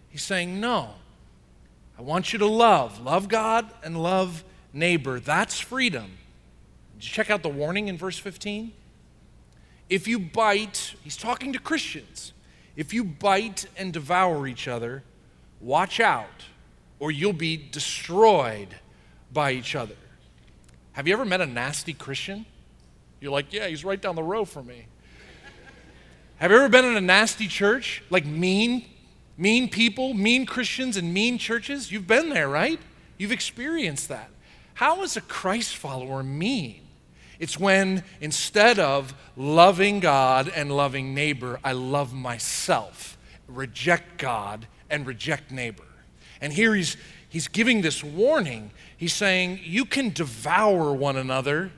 He's 0.09 0.23
saying, 0.23 0.59
No, 0.59 0.95
I 1.97 2.03
want 2.03 2.33
you 2.33 2.41
to 2.41 2.47
love. 2.47 3.01
Love 3.01 3.29
God 3.29 3.71
and 3.85 4.03
love 4.03 4.43
neighbor. 4.73 5.21
That's 5.21 5.61
freedom. 5.61 6.19
Did 6.99 7.05
you 7.05 7.13
check 7.13 7.31
out 7.31 7.43
the 7.43 7.49
warning 7.49 7.89
in 7.89 7.97
verse 7.97 8.19
15? 8.19 8.73
If 9.89 10.09
you 10.09 10.19
bite, 10.19 10.95
he's 11.05 11.17
talking 11.17 11.53
to 11.53 11.59
Christians. 11.59 12.33
If 12.77 12.95
you 12.95 13.05
bite 13.05 13.67
and 13.77 13.93
devour 13.93 14.47
each 14.47 14.69
other, 14.69 15.03
watch 15.61 16.01
out, 16.01 16.45
or 16.99 17.11
you'll 17.11 17.33
be 17.33 17.57
destroyed 17.57 18.69
by 19.33 19.53
each 19.53 19.75
other. 19.75 19.97
Have 20.93 21.07
you 21.07 21.13
ever 21.13 21.25
met 21.25 21.41
a 21.41 21.47
nasty 21.47 21.93
Christian? 21.93 22.47
You're 23.21 23.33
like, 23.33 23.53
yeah, 23.53 23.67
he's 23.67 23.85
right 23.85 24.01
down 24.01 24.17
the 24.17 24.23
row 24.23 24.45
from 24.45 24.67
me. 24.67 24.87
Have 26.37 26.51
you 26.51 26.57
ever 26.57 26.71
been 26.71 26.87
in 26.87 26.97
a 26.97 27.03
nasty 27.03 27.47
church? 27.47 28.03
Like 28.09 28.25
mean, 28.25 28.87
mean 29.37 29.69
people, 29.69 30.15
mean 30.15 30.47
Christians, 30.47 30.97
and 30.97 31.13
mean 31.13 31.37
churches? 31.37 31.93
You've 31.93 32.07
been 32.07 32.31
there, 32.31 32.49
right? 32.49 32.81
You've 33.19 33.33
experienced 33.33 34.09
that. 34.09 34.31
How 34.73 35.03
is 35.03 35.19
a 35.19 35.21
Christ 35.21 35.77
follower 35.77 36.23
mean? 36.23 36.81
It's 37.39 37.59
when 37.59 38.05
instead 38.23 38.79
of 38.79 39.15
loving 39.37 40.01
God 40.01 40.51
and 40.55 40.75
loving 40.75 41.15
neighbor, 41.15 41.61
I 41.63 41.73
love 41.73 42.15
myself, 42.15 43.19
reject 43.47 44.17
God 44.17 44.67
and 44.89 45.07
reject 45.07 45.51
neighbor. 45.51 45.85
And 46.41 46.53
here 46.53 46.75
he's, 46.75 46.97
he's 47.29 47.49
giving 47.49 47.83
this 47.83 48.03
warning. 48.03 48.71
He's 48.97 49.13
saying, 49.13 49.61
You 49.63 49.85
can 49.85 50.11
devour 50.11 50.95
one 50.95 51.17
another. 51.17 51.73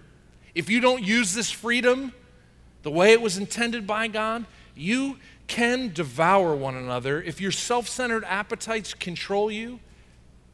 If 0.55 0.69
you 0.69 0.81
don't 0.81 1.03
use 1.03 1.35
this 1.35 1.51
freedom 1.51 2.13
the 2.83 2.91
way 2.91 3.13
it 3.13 3.21
was 3.21 3.39
intended 3.39 3.87
by 3.87 4.09
God, 4.09 4.45
you 4.75 5.19
can 5.47 5.93
devour 5.93 6.55
one 6.55 6.77
another. 6.77 7.23
If 7.23 7.41
your 7.41 7.53
self 7.53 7.89
centered 7.89 8.25
appetites 8.25 8.95
control 8.95 9.51
you 9.51 9.81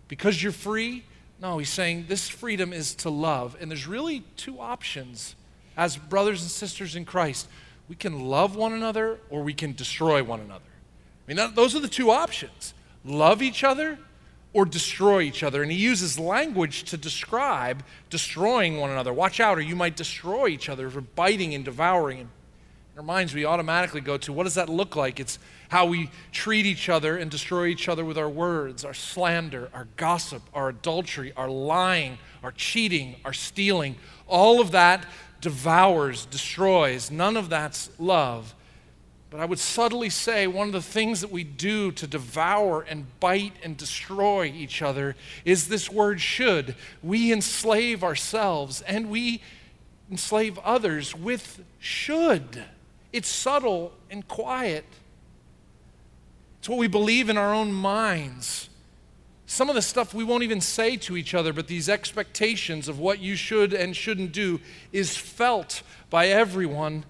because 0.08 0.42
you're 0.42 0.52
free, 0.52 1.04
no, 1.40 1.58
he's 1.58 1.70
saying 1.70 2.06
this 2.08 2.28
freedom 2.28 2.72
is 2.72 2.94
to 2.96 3.10
love. 3.10 3.56
And 3.60 3.70
there's 3.70 3.86
really 3.86 4.24
two 4.36 4.60
options 4.60 5.36
as 5.76 5.96
brothers 5.96 6.42
and 6.42 6.50
sisters 6.50 6.96
in 6.96 7.04
Christ. 7.04 7.48
We 7.88 7.94
can 7.94 8.20
love 8.20 8.56
one 8.56 8.72
another 8.72 9.18
or 9.30 9.42
we 9.42 9.54
can 9.54 9.72
destroy 9.72 10.22
one 10.22 10.40
another. 10.40 10.64
I 11.28 11.34
mean, 11.34 11.54
those 11.54 11.74
are 11.76 11.80
the 11.80 11.88
two 11.88 12.10
options 12.10 12.74
love 13.04 13.40
each 13.40 13.64
other 13.64 13.98
or 14.52 14.64
destroy 14.64 15.20
each 15.20 15.42
other. 15.42 15.62
And 15.62 15.70
he 15.70 15.78
uses 15.78 16.18
language 16.18 16.84
to 16.84 16.96
describe 16.96 17.82
destroying 18.10 18.78
one 18.78 18.90
another. 18.90 19.12
Watch 19.12 19.40
out, 19.40 19.58
or 19.58 19.60
you 19.60 19.76
might 19.76 19.96
destroy 19.96 20.48
each 20.48 20.68
other 20.68 20.88
for 20.90 21.00
biting 21.00 21.54
and 21.54 21.64
devouring. 21.64 22.20
And 22.20 22.28
in 22.94 22.98
our 22.98 23.04
minds, 23.04 23.34
we 23.34 23.44
automatically 23.44 24.00
go 24.00 24.16
to 24.18 24.32
what 24.32 24.44
does 24.44 24.54
that 24.54 24.68
look 24.68 24.96
like? 24.96 25.20
It's 25.20 25.38
how 25.68 25.86
we 25.86 26.10
treat 26.32 26.66
each 26.66 26.88
other 26.88 27.16
and 27.16 27.30
destroy 27.30 27.66
each 27.66 27.88
other 27.88 28.04
with 28.04 28.16
our 28.16 28.28
words, 28.28 28.84
our 28.84 28.94
slander, 28.94 29.70
our 29.74 29.86
gossip, 29.96 30.42
our 30.54 30.70
adultery, 30.70 31.32
our 31.36 31.48
lying, 31.48 32.18
our 32.42 32.52
cheating, 32.52 33.16
our 33.24 33.34
stealing. 33.34 33.96
All 34.26 34.60
of 34.60 34.70
that 34.72 35.04
devours, 35.40 36.26
destroys. 36.26 37.10
None 37.10 37.36
of 37.36 37.50
that's 37.50 37.90
love. 37.98 38.54
But 39.30 39.40
I 39.40 39.44
would 39.44 39.58
subtly 39.58 40.08
say 40.08 40.46
one 40.46 40.68
of 40.68 40.72
the 40.72 40.80
things 40.80 41.20
that 41.20 41.30
we 41.30 41.44
do 41.44 41.92
to 41.92 42.06
devour 42.06 42.82
and 42.82 43.06
bite 43.20 43.52
and 43.62 43.76
destroy 43.76 44.46
each 44.46 44.80
other 44.80 45.16
is 45.44 45.68
this 45.68 45.90
word 45.90 46.20
should. 46.20 46.74
We 47.02 47.30
enslave 47.32 48.02
ourselves 48.02 48.80
and 48.82 49.10
we 49.10 49.42
enslave 50.10 50.58
others 50.60 51.14
with 51.14 51.62
should. 51.78 52.64
It's 53.12 53.28
subtle 53.28 53.92
and 54.10 54.26
quiet. 54.26 54.86
It's 56.58 56.68
what 56.68 56.78
we 56.78 56.88
believe 56.88 57.28
in 57.28 57.36
our 57.36 57.52
own 57.52 57.72
minds. 57.72 58.70
Some 59.44 59.68
of 59.68 59.74
the 59.74 59.82
stuff 59.82 60.12
we 60.12 60.24
won't 60.24 60.42
even 60.42 60.60
say 60.60 60.96
to 60.98 61.16
each 61.16 61.34
other, 61.34 61.52
but 61.52 61.68
these 61.68 61.88
expectations 61.88 62.88
of 62.88 62.98
what 62.98 63.18
you 63.18 63.36
should 63.36 63.72
and 63.72 63.94
shouldn't 63.94 64.32
do 64.32 64.60
is 64.92 65.16
felt 65.16 65.82
by 66.10 66.28
everyone. 66.28 67.04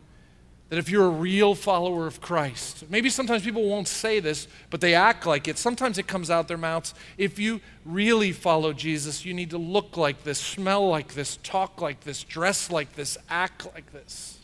That 0.68 0.78
if 0.78 0.90
you're 0.90 1.06
a 1.06 1.10
real 1.10 1.54
follower 1.54 2.06
of 2.06 2.20
Christ, 2.20 2.84
maybe 2.90 3.08
sometimes 3.08 3.42
people 3.42 3.66
won't 3.66 3.88
say 3.88 4.20
this, 4.20 4.46
but 4.68 4.82
they 4.82 4.94
act 4.94 5.24
like 5.24 5.48
it. 5.48 5.56
Sometimes 5.56 5.96
it 5.96 6.06
comes 6.06 6.30
out 6.30 6.46
their 6.46 6.58
mouths. 6.58 6.92
If 7.16 7.38
you 7.38 7.60
really 7.86 8.32
follow 8.32 8.74
Jesus, 8.74 9.24
you 9.24 9.32
need 9.32 9.48
to 9.50 9.58
look 9.58 9.96
like 9.96 10.24
this, 10.24 10.38
smell 10.38 10.86
like 10.86 11.14
this, 11.14 11.38
talk 11.42 11.80
like 11.80 12.00
this, 12.00 12.22
dress 12.22 12.70
like 12.70 12.96
this, 12.96 13.16
act 13.30 13.66
like 13.74 13.92
this. 13.92 14.38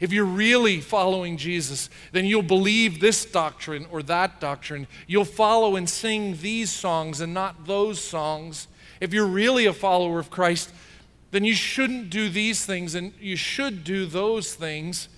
If 0.00 0.12
you're 0.12 0.24
really 0.24 0.80
following 0.80 1.36
Jesus, 1.36 1.88
then 2.12 2.26
you'll 2.26 2.42
believe 2.42 3.00
this 3.00 3.24
doctrine 3.24 3.86
or 3.90 4.02
that 4.02 4.40
doctrine. 4.40 4.86
You'll 5.06 5.24
follow 5.24 5.76
and 5.76 5.88
sing 5.88 6.36
these 6.38 6.70
songs 6.70 7.20
and 7.20 7.32
not 7.32 7.66
those 7.66 8.02
songs. 8.02 8.68
If 9.00 9.14
you're 9.14 9.26
really 9.26 9.66
a 9.66 9.72
follower 9.72 10.18
of 10.18 10.30
Christ, 10.30 10.72
then 11.30 11.44
you 11.44 11.54
shouldn't 11.54 12.10
do 12.10 12.28
these 12.28 12.66
things 12.66 12.94
and 12.94 13.12
you 13.20 13.36
should 13.36 13.84
do 13.84 14.06
those 14.06 14.54
things. 14.54 15.08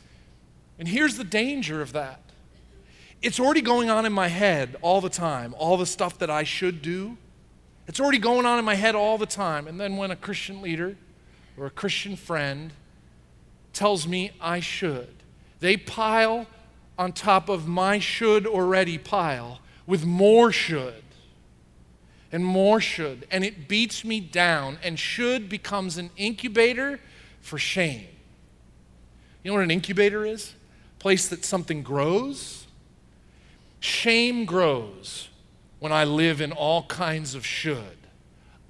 And 0.78 0.88
here's 0.88 1.16
the 1.16 1.24
danger 1.24 1.82
of 1.82 1.92
that 1.92 2.20
it's 3.20 3.40
already 3.40 3.62
going 3.62 3.90
on 3.90 4.06
in 4.06 4.12
my 4.12 4.28
head 4.28 4.76
all 4.80 5.00
the 5.00 5.08
time, 5.08 5.54
all 5.58 5.76
the 5.76 5.86
stuff 5.86 6.18
that 6.18 6.30
I 6.30 6.44
should 6.44 6.82
do. 6.82 7.16
It's 7.88 7.98
already 7.98 8.18
going 8.18 8.46
on 8.46 8.58
in 8.58 8.64
my 8.64 8.74
head 8.74 8.94
all 8.94 9.18
the 9.18 9.26
time. 9.26 9.66
And 9.66 9.80
then 9.80 9.96
when 9.96 10.10
a 10.10 10.16
Christian 10.16 10.62
leader 10.62 10.96
or 11.56 11.66
a 11.66 11.70
Christian 11.70 12.16
friend 12.16 12.72
tells 13.72 14.06
me 14.06 14.30
I 14.40 14.60
should. 14.60 15.14
They 15.60 15.76
pile 15.76 16.46
on 16.98 17.12
top 17.12 17.48
of 17.48 17.66
my 17.66 17.98
should 17.98 18.46
already 18.46 18.98
pile 18.98 19.60
with 19.86 20.04
more 20.04 20.52
should 20.52 21.02
and 22.30 22.44
more 22.44 22.80
should. 22.80 23.26
And 23.30 23.44
it 23.44 23.68
beats 23.68 24.04
me 24.04 24.20
down, 24.20 24.78
and 24.82 24.98
should 24.98 25.48
becomes 25.48 25.96
an 25.96 26.10
incubator 26.16 27.00
for 27.40 27.58
shame. 27.58 28.06
You 29.42 29.50
know 29.50 29.54
what 29.54 29.64
an 29.64 29.70
incubator 29.70 30.26
is? 30.26 30.54
Place 30.98 31.28
that 31.28 31.44
something 31.44 31.82
grows. 31.82 32.66
Shame 33.80 34.44
grows 34.44 35.28
when 35.78 35.92
I 35.92 36.04
live 36.04 36.40
in 36.40 36.52
all 36.52 36.84
kinds 36.84 37.34
of 37.34 37.46
should. 37.46 37.96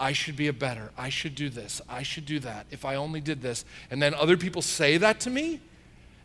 I 0.00 0.12
should 0.12 0.36
be 0.36 0.46
a 0.46 0.52
better. 0.52 0.92
I 0.96 1.08
should 1.08 1.34
do 1.34 1.48
this. 1.48 1.80
I 1.88 2.02
should 2.02 2.26
do 2.26 2.38
that. 2.40 2.66
If 2.70 2.84
I 2.84 2.94
only 2.94 3.20
did 3.20 3.42
this. 3.42 3.64
And 3.90 4.00
then 4.00 4.14
other 4.14 4.36
people 4.36 4.62
say 4.62 4.96
that 4.98 5.18
to 5.20 5.30
me, 5.30 5.60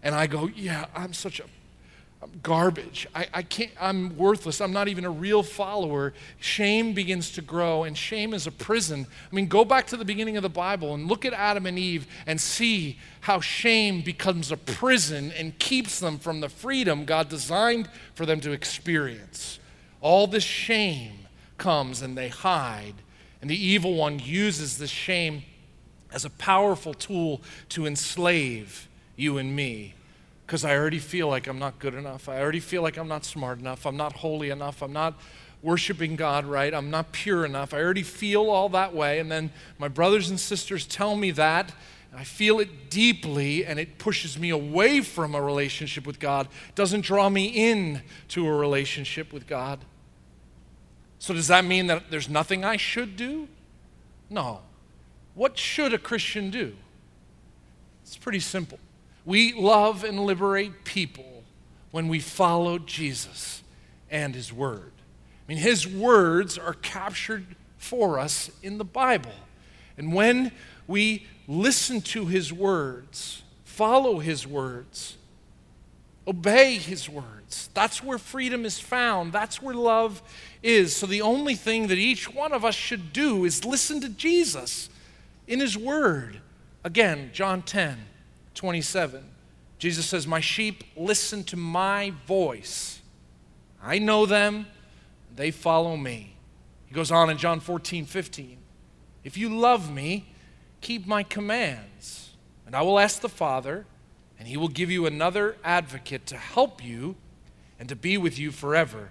and 0.04 0.14
I 0.14 0.28
go, 0.28 0.48
yeah, 0.48 0.86
I'm 0.96 1.14
such 1.14 1.40
a 1.40 1.46
I'm 2.24 2.40
garbage. 2.42 3.06
I, 3.14 3.28
I 3.34 3.42
can't, 3.44 3.72
I'm 3.80 4.18
worthless. 4.18 4.62
I'm 4.62 4.72
not 4.72 4.88
even 4.88 5.04
a 5.04 5.10
real 5.10 5.44
follower. 5.44 6.14
Shame 6.40 6.94
begins 6.94 7.32
to 7.32 7.42
grow, 7.42 7.84
and 7.84 7.98
shame 7.98 8.34
is 8.34 8.48
a 8.48 8.52
prison. 8.52 9.06
I 9.30 9.36
mean, 9.36 9.48
go 9.48 9.66
back 9.66 9.88
to 9.88 9.98
the 9.98 10.06
beginning 10.06 10.38
of 10.38 10.44
the 10.44 10.50
Bible 10.50 10.94
and 10.94 11.08
look 11.08 11.26
at 11.26 11.34
Adam 11.34 11.66
and 11.66 11.78
Eve 11.78 12.08
and 12.26 12.40
see 12.40 12.98
how 13.22 13.42
shame 13.42 14.02
becomes 14.02 14.52
a 14.52 14.58
prison 14.58 15.34
and 15.34 15.60
keeps 15.60 16.00
them 16.00 16.18
from 16.18 16.40
the 16.40 16.50
freedom 16.50 17.04
God 17.04 17.28
designed 17.28 17.90
for 18.16 18.26
them 18.26 18.40
to 18.40 18.52
experience. 18.54 19.60
All 20.00 20.26
this 20.26 20.44
shame 20.44 21.28
comes 21.58 22.02
and 22.02 22.18
they 22.18 22.30
hide 22.30 22.96
and 23.44 23.50
the 23.50 23.62
evil 23.62 23.96
one 23.96 24.20
uses 24.20 24.78
this 24.78 24.90
shame 24.90 25.44
as 26.14 26.24
a 26.24 26.30
powerful 26.30 26.94
tool 26.94 27.42
to 27.68 27.86
enslave 27.86 28.88
you 29.18 29.38
and 29.38 29.54
me 29.54 29.96
because 30.46 30.66
I 30.66 30.76
already 30.76 31.00
feel 31.00 31.28
like 31.28 31.48
I'm 31.48 31.60
not 31.60 31.80
good 31.80 31.94
enough. 31.94 32.28
I 32.28 32.40
already 32.40 32.60
feel 32.60 32.82
like 32.82 32.98
I'm 32.98 33.08
not 33.08 33.26
smart 33.26 33.60
enough. 33.60 33.86
I'm 33.86 33.98
not 33.98 34.14
holy 34.14 34.50
enough. 34.50 34.82
I'm 34.82 34.94
not 34.94 35.20
worshiping 35.62 36.16
God 36.16 36.46
right. 36.46 36.74
I'm 36.74 36.92
not 36.92 37.12
pure 37.14 37.46
enough. 37.46 37.74
I 37.74 37.82
already 37.82 38.04
feel 38.04 38.50
all 38.50 38.70
that 38.70 38.94
way. 38.94 39.20
And 39.20 39.32
then 39.32 39.52
my 39.78 39.88
brothers 39.88 40.30
and 40.30 40.40
sisters 40.40 40.86
tell 40.86 41.16
me 41.16 41.32
that. 41.32 41.74
I 42.16 42.24
feel 42.24 42.60
it 42.60 42.92
deeply 42.92 43.66
and 43.66 43.80
it 43.80 43.98
pushes 43.98 44.38
me 44.38 44.52
away 44.52 45.02
from 45.02 45.34
a 45.34 45.42
relationship 45.42 46.06
with 46.06 46.20
God, 46.20 46.48
it 46.70 46.76
doesn't 46.76 47.02
draw 47.02 47.30
me 47.30 47.48
in 47.48 48.04
to 48.30 48.46
a 48.48 48.52
relationship 48.52 49.34
with 49.34 49.48
God. 49.48 49.80
So, 51.18 51.34
does 51.34 51.48
that 51.48 51.64
mean 51.66 51.88
that 51.88 52.12
there's 52.12 52.30
nothing 52.30 52.66
I 52.66 52.78
should 52.78 53.16
do? 53.16 53.48
No. 54.30 54.60
What 55.36 55.58
should 55.58 55.94
a 55.94 55.98
Christian 55.98 56.52
do? 56.52 56.76
It's 58.04 58.18
pretty 58.18 58.42
simple. 58.42 58.78
We 59.26 59.54
love 59.54 60.04
and 60.04 60.20
liberate 60.20 60.84
people 60.84 61.44
when 61.92 62.08
we 62.08 62.20
follow 62.20 62.80
Jesus 62.80 63.64
and 64.10 64.36
His 64.36 64.52
Word. 64.52 64.92
I 64.98 65.52
mean, 65.52 65.58
His 65.58 65.88
words 65.88 66.58
are 66.58 66.74
captured 66.74 67.56
for 67.78 68.20
us 68.20 68.52
in 68.62 68.78
the 68.78 68.86
Bible. 68.86 69.34
And 69.98 70.14
when 70.14 70.52
we 70.88 71.26
listen 71.48 72.02
to 72.02 72.26
His 72.26 72.52
words, 72.52 73.44
follow 73.64 74.20
His 74.20 74.46
words, 74.46 75.18
obey 76.28 76.78
His 76.78 77.08
words, 77.08 77.70
that's 77.74 78.04
where 78.04 78.18
freedom 78.18 78.66
is 78.66 78.80
found. 78.80 79.32
That's 79.32 79.62
where 79.62 79.76
love 79.76 80.22
is. 80.62 80.96
So 80.96 81.06
the 81.06 81.22
only 81.22 81.56
thing 81.56 81.88
that 81.88 81.98
each 81.98 82.34
one 82.34 82.52
of 82.52 82.66
us 82.66 82.76
should 82.76 83.14
do 83.14 83.46
is 83.46 83.64
listen 83.64 84.02
to 84.02 84.10
Jesus 84.10 84.90
in 85.48 85.60
His 85.60 85.78
Word. 85.78 86.42
Again, 86.84 87.30
John 87.34 87.62
10 87.62 87.98
27. 88.56 89.24
Jesus 89.78 90.06
says, 90.06 90.26
My 90.26 90.40
sheep 90.40 90.84
listen 90.96 91.44
to 91.46 91.58
my 91.58 92.14
voice. 92.26 93.02
I 93.82 94.00
know 94.00 94.26
them, 94.26 94.68
they 95.36 95.52
follow 95.52 95.98
me. 95.98 96.36
He 96.86 96.96
goes 96.96 97.12
on 97.12 97.30
in 97.30 97.38
John 97.38 97.60
14 97.60 98.06
15. 98.06 98.58
If 99.24 99.38
you 99.38 99.50
love 99.50 99.92
me, 99.92 100.28
keep 100.82 101.08
my 101.08 101.24
commands, 101.24 102.32
and 102.66 102.76
I 102.76 102.82
will 102.82 103.00
ask 103.00 103.22
the 103.22 103.30
Father, 103.30 103.86
and 104.38 104.48
he 104.48 104.58
will 104.58 104.68
give 104.68 104.92
you 104.92 105.06
another 105.06 105.58
advocate 105.64 106.26
to 106.28 106.38
help 106.38 106.84
you 106.84 107.16
and 107.80 107.90
to 107.90 107.96
be 107.96 108.18
with 108.18 108.38
you 108.38 108.52
forever, 108.52 109.10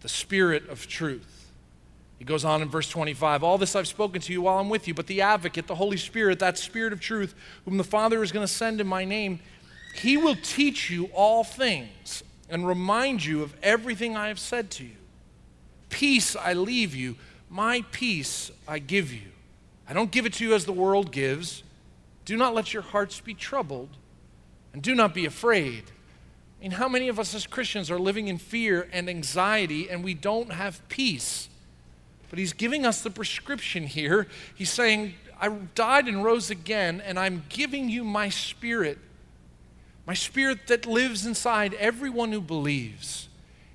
the 0.00 0.08
Spirit 0.08 0.68
of 0.68 0.86
truth. 0.86 1.33
He 2.18 2.24
goes 2.24 2.44
on 2.44 2.62
in 2.62 2.68
verse 2.68 2.88
25 2.88 3.42
All 3.42 3.58
this 3.58 3.74
I've 3.74 3.88
spoken 3.88 4.20
to 4.22 4.32
you 4.32 4.42
while 4.42 4.58
I'm 4.58 4.68
with 4.68 4.86
you, 4.88 4.94
but 4.94 5.06
the 5.06 5.20
advocate, 5.20 5.66
the 5.66 5.74
Holy 5.74 5.96
Spirit, 5.96 6.38
that 6.38 6.58
Spirit 6.58 6.92
of 6.92 7.00
truth, 7.00 7.34
whom 7.64 7.76
the 7.76 7.84
Father 7.84 8.22
is 8.22 8.32
going 8.32 8.46
to 8.46 8.52
send 8.52 8.80
in 8.80 8.86
my 8.86 9.04
name, 9.04 9.40
he 9.94 10.16
will 10.16 10.36
teach 10.36 10.90
you 10.90 11.06
all 11.14 11.44
things 11.44 12.22
and 12.48 12.66
remind 12.66 13.24
you 13.24 13.42
of 13.42 13.54
everything 13.62 14.16
I 14.16 14.28
have 14.28 14.38
said 14.38 14.70
to 14.72 14.84
you. 14.84 14.96
Peace 15.88 16.34
I 16.36 16.52
leave 16.52 16.94
you, 16.94 17.16
my 17.48 17.84
peace 17.92 18.50
I 18.66 18.78
give 18.78 19.12
you. 19.12 19.30
I 19.88 19.92
don't 19.92 20.10
give 20.10 20.26
it 20.26 20.34
to 20.34 20.44
you 20.44 20.54
as 20.54 20.64
the 20.64 20.72
world 20.72 21.12
gives. 21.12 21.62
Do 22.24 22.36
not 22.36 22.54
let 22.54 22.72
your 22.72 22.82
hearts 22.82 23.20
be 23.20 23.34
troubled, 23.34 23.90
and 24.72 24.82
do 24.82 24.94
not 24.94 25.14
be 25.14 25.26
afraid. 25.26 25.84
I 26.58 26.62
mean, 26.62 26.70
how 26.72 26.88
many 26.88 27.08
of 27.08 27.18
us 27.18 27.34
as 27.34 27.46
Christians 27.46 27.90
are 27.90 27.98
living 27.98 28.28
in 28.28 28.38
fear 28.38 28.88
and 28.92 29.08
anxiety 29.08 29.90
and 29.90 30.02
we 30.02 30.14
don't 30.14 30.52
have 30.52 30.86
peace? 30.88 31.48
But 32.34 32.40
he's 32.40 32.52
giving 32.52 32.84
us 32.84 33.00
the 33.00 33.10
prescription 33.10 33.84
here. 33.84 34.26
He's 34.56 34.72
saying, 34.72 35.14
I 35.40 35.50
died 35.76 36.08
and 36.08 36.24
rose 36.24 36.50
again, 36.50 37.00
and 37.00 37.16
I'm 37.16 37.44
giving 37.48 37.88
you 37.88 38.02
my 38.02 38.28
spirit, 38.28 38.98
my 40.04 40.14
spirit 40.14 40.66
that 40.66 40.84
lives 40.84 41.24
inside 41.24 41.74
everyone 41.74 42.32
who 42.32 42.40
believes. 42.40 43.28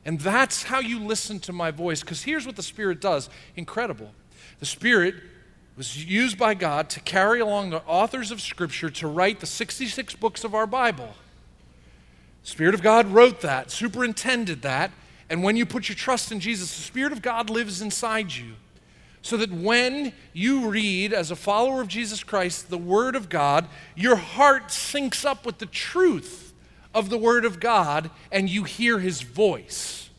And 0.04 0.20
that's 0.20 0.64
how 0.64 0.82
you 0.82 1.00
listen 1.00 1.40
to 1.40 1.54
my 1.54 1.72
voice. 1.72 2.02
Because 2.02 2.24
here's 2.24 2.46
what 2.46 2.58
the 2.58 2.62
Spirit 2.62 3.00
does 3.00 3.30
incredible. 3.56 4.12
The 4.60 4.66
Spirit 4.66 5.16
was 5.78 6.06
used 6.06 6.38
by 6.38 6.54
God 6.54 6.90
to 6.90 7.00
carry 7.00 7.40
along 7.40 7.70
the 7.70 7.82
authors 7.86 8.30
of 8.30 8.42
Scripture 8.42 8.90
to 8.90 9.08
write 9.08 9.40
the 9.40 9.46
66 9.46 10.16
books 10.16 10.44
of 10.44 10.54
our 10.54 10.68
Bible. 10.68 11.16
Spirit 12.44 12.74
of 12.74 12.82
God 12.82 13.08
wrote 13.08 13.40
that, 13.40 13.72
superintended 13.72 14.64
that, 14.64 14.92
and 15.30 15.44
when 15.44 15.56
you 15.56 15.66
put 15.66 15.88
your 15.90 15.96
trust 15.96 16.32
in 16.32 16.40
Jesus, 16.40 16.76
the 16.76 16.82
Spirit 16.82 17.12
of 17.12 17.22
God 17.22 17.50
lives 17.50 17.82
inside 17.82 18.34
you. 18.34 18.54
So 19.22 19.38
that 19.38 19.52
when 19.52 20.14
you 20.34 20.70
read, 20.70 21.14
as 21.14 21.30
a 21.30 21.36
follower 21.36 21.82
of 21.82 21.88
Jesus 21.88 22.24
Christ, 22.24 22.70
the 22.70 22.78
Word 22.78 23.16
of 23.16 23.30
God, 23.30 23.68
your 23.96 24.16
heart 24.16 24.70
syncs 24.70 25.26
up 25.26 25.46
with 25.46 25.58
the 25.58 25.66
truth 25.66 26.54
of 26.94 27.10
the 27.10 27.18
Word 27.18 27.46
of 27.46 27.60
God 27.60 28.10
and 28.32 28.50
you 28.50 28.64
hear 28.64 29.00
His 29.00 29.22
voice. 29.22 30.10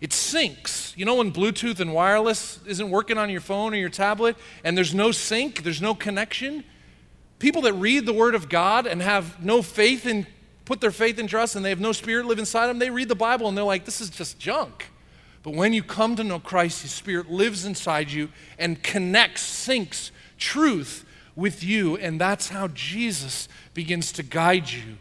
It 0.00 0.10
syncs. 0.10 0.96
You 0.96 1.04
know, 1.04 1.16
when 1.16 1.32
Bluetooth 1.32 1.78
and 1.78 1.92
wireless 1.92 2.58
isn't 2.66 2.90
working 2.90 3.18
on 3.18 3.30
your 3.30 3.40
phone 3.40 3.74
or 3.74 3.76
your 3.76 3.90
tablet 3.90 4.36
and 4.64 4.76
there's 4.76 4.94
no 4.94 5.12
sync, 5.12 5.62
there's 5.62 5.82
no 5.82 5.94
connection? 5.94 6.64
People 7.38 7.62
that 7.62 7.74
read 7.74 8.06
the 8.06 8.12
Word 8.12 8.34
of 8.34 8.48
God 8.48 8.86
and 8.86 9.02
have 9.02 9.44
no 9.44 9.60
faith 9.60 10.06
in 10.06 10.26
put 10.64 10.80
their 10.80 10.90
faith 10.90 11.18
and 11.18 11.28
trust 11.28 11.56
and 11.56 11.64
they 11.64 11.70
have 11.70 11.80
no 11.80 11.92
spirit 11.92 12.26
live 12.26 12.38
inside 12.38 12.68
them, 12.68 12.78
they 12.78 12.90
read 12.90 13.08
the 13.08 13.14
Bible 13.14 13.48
and 13.48 13.56
they're 13.56 13.64
like, 13.64 13.84
this 13.84 14.00
is 14.00 14.10
just 14.10 14.38
junk. 14.38 14.90
But 15.44 15.54
when 15.54 15.74
you 15.74 15.82
come 15.82 16.16
to 16.16 16.24
know 16.24 16.40
Christ, 16.40 16.82
His 16.82 16.90
Spirit 16.90 17.30
lives 17.30 17.66
inside 17.66 18.10
you 18.10 18.30
and 18.58 18.82
connects, 18.82 19.42
syncs 19.42 20.10
truth 20.38 21.04
with 21.36 21.62
you. 21.62 21.98
And 21.98 22.18
that's 22.18 22.48
how 22.48 22.68
Jesus 22.68 23.46
begins 23.74 24.10
to 24.12 24.22
guide 24.22 24.70
you, 24.70 24.96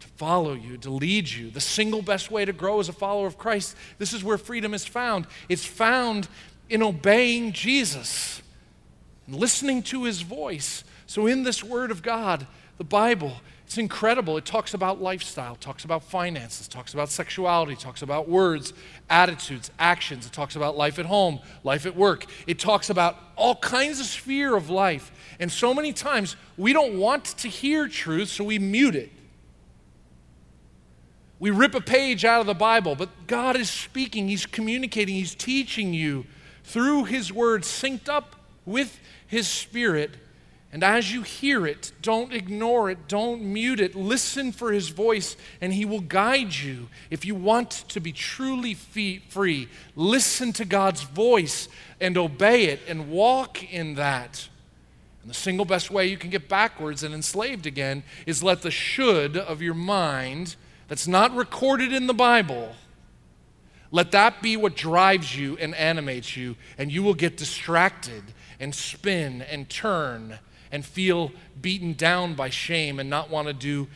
to 0.00 0.08
follow 0.08 0.54
you, 0.54 0.78
to 0.78 0.90
lead 0.90 1.28
you. 1.28 1.50
The 1.50 1.60
single 1.60 2.00
best 2.00 2.30
way 2.30 2.46
to 2.46 2.54
grow 2.54 2.80
as 2.80 2.88
a 2.88 2.94
follower 2.94 3.26
of 3.26 3.36
Christ, 3.36 3.76
this 3.98 4.14
is 4.14 4.24
where 4.24 4.38
freedom 4.38 4.72
is 4.72 4.86
found. 4.86 5.26
It's 5.50 5.66
found 5.66 6.26
in 6.70 6.82
obeying 6.82 7.52
Jesus, 7.52 8.40
listening 9.28 9.82
to 9.84 10.04
His 10.04 10.22
voice. 10.22 10.84
So, 11.06 11.26
in 11.26 11.42
this 11.42 11.62
Word 11.62 11.90
of 11.90 12.00
God, 12.00 12.46
the 12.78 12.84
Bible, 12.84 13.34
it's 13.70 13.78
incredible. 13.78 14.36
It 14.36 14.44
talks 14.44 14.74
about 14.74 15.00
lifestyle, 15.00 15.54
talks 15.54 15.84
about 15.84 16.02
finances, 16.02 16.66
talks 16.66 16.92
about 16.92 17.08
sexuality, 17.08 17.76
talks 17.76 18.02
about 18.02 18.28
words, 18.28 18.72
attitudes, 19.08 19.70
actions. 19.78 20.26
It 20.26 20.32
talks 20.32 20.56
about 20.56 20.76
life 20.76 20.98
at 20.98 21.06
home, 21.06 21.38
life 21.62 21.86
at 21.86 21.94
work. 21.94 22.26
It 22.48 22.58
talks 22.58 22.90
about 22.90 23.16
all 23.36 23.54
kinds 23.54 24.00
of 24.00 24.06
sphere 24.06 24.56
of 24.56 24.70
life. 24.70 25.12
And 25.38 25.52
so 25.52 25.72
many 25.72 25.92
times 25.92 26.34
we 26.56 26.72
don't 26.72 26.98
want 26.98 27.26
to 27.26 27.46
hear 27.46 27.86
truth, 27.86 28.30
so 28.30 28.42
we 28.42 28.58
mute 28.58 28.96
it. 28.96 29.12
We 31.38 31.50
rip 31.50 31.76
a 31.76 31.80
page 31.80 32.24
out 32.24 32.40
of 32.40 32.48
the 32.48 32.54
Bible, 32.54 32.96
but 32.96 33.08
God 33.28 33.54
is 33.54 33.70
speaking, 33.70 34.26
He's 34.26 34.46
communicating, 34.46 35.14
He's 35.14 35.36
teaching 35.36 35.94
you 35.94 36.26
through 36.64 37.04
His 37.04 37.32
Word, 37.32 37.62
synced 37.62 38.08
up 38.08 38.34
with 38.66 38.98
His 39.28 39.46
Spirit 39.46 40.16
and 40.72 40.84
as 40.84 41.12
you 41.12 41.22
hear 41.22 41.66
it, 41.66 41.90
don't 42.00 42.32
ignore 42.32 42.90
it, 42.90 43.08
don't 43.08 43.42
mute 43.42 43.80
it. 43.80 43.96
Listen 43.96 44.52
for 44.52 44.70
his 44.70 44.90
voice, 44.90 45.36
and 45.60 45.72
he 45.72 45.84
will 45.84 46.00
guide 46.00 46.54
you. 46.54 46.88
If 47.10 47.24
you 47.24 47.34
want 47.34 47.70
to 47.88 47.98
be 47.98 48.12
truly 48.12 48.74
free, 48.74 49.68
listen 49.96 50.52
to 50.54 50.64
God's 50.64 51.02
voice 51.02 51.68
and 52.00 52.16
obey 52.16 52.66
it 52.66 52.80
and 52.86 53.10
walk 53.10 53.72
in 53.72 53.96
that. 53.96 54.48
And 55.22 55.30
the 55.30 55.34
single 55.34 55.64
best 55.64 55.90
way 55.90 56.06
you 56.06 56.16
can 56.16 56.30
get 56.30 56.48
backwards 56.48 57.02
and 57.02 57.14
enslaved 57.14 57.66
again 57.66 58.04
is 58.24 58.42
let 58.42 58.62
the 58.62 58.70
should 58.70 59.36
of 59.36 59.60
your 59.60 59.74
mind, 59.74 60.54
that's 60.86 61.08
not 61.08 61.34
recorded 61.34 61.92
in 61.92 62.06
the 62.06 62.14
Bible, 62.14 62.74
let 63.90 64.12
that 64.12 64.40
be 64.40 64.56
what 64.56 64.76
drives 64.76 65.36
you 65.36 65.56
and 65.58 65.74
animates 65.74 66.36
you, 66.36 66.54
and 66.78 66.92
you 66.92 67.02
will 67.02 67.14
get 67.14 67.36
distracted 67.36 68.22
and 68.60 68.72
spin 68.72 69.42
and 69.42 69.68
turn 69.68 70.38
and 70.72 70.84
feel 70.84 71.32
beaten 71.60 71.92
down 71.92 72.34
by 72.34 72.50
shame 72.50 72.98
and 72.98 73.10
not 73.10 73.30
want 73.30 73.48
to 73.48 73.54
do 73.54 73.88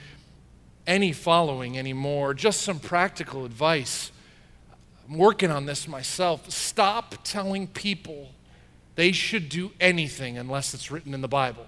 any 0.87 1.12
following 1.12 1.78
anymore. 1.78 2.34
Just 2.34 2.62
some 2.62 2.78
practical 2.78 3.44
advice. 3.44 4.10
I'm 5.08 5.18
working 5.18 5.50
on 5.50 5.66
this 5.66 5.87
myself. 5.87 6.50
Stop 6.50 7.16
telling 7.24 7.66
people 7.66 8.30
they 8.96 9.12
should 9.12 9.48
do 9.48 9.72
anything 9.80 10.38
unless 10.38 10.74
it's 10.74 10.90
written 10.90 11.14
in 11.14 11.20
the 11.20 11.28
Bible. 11.28 11.66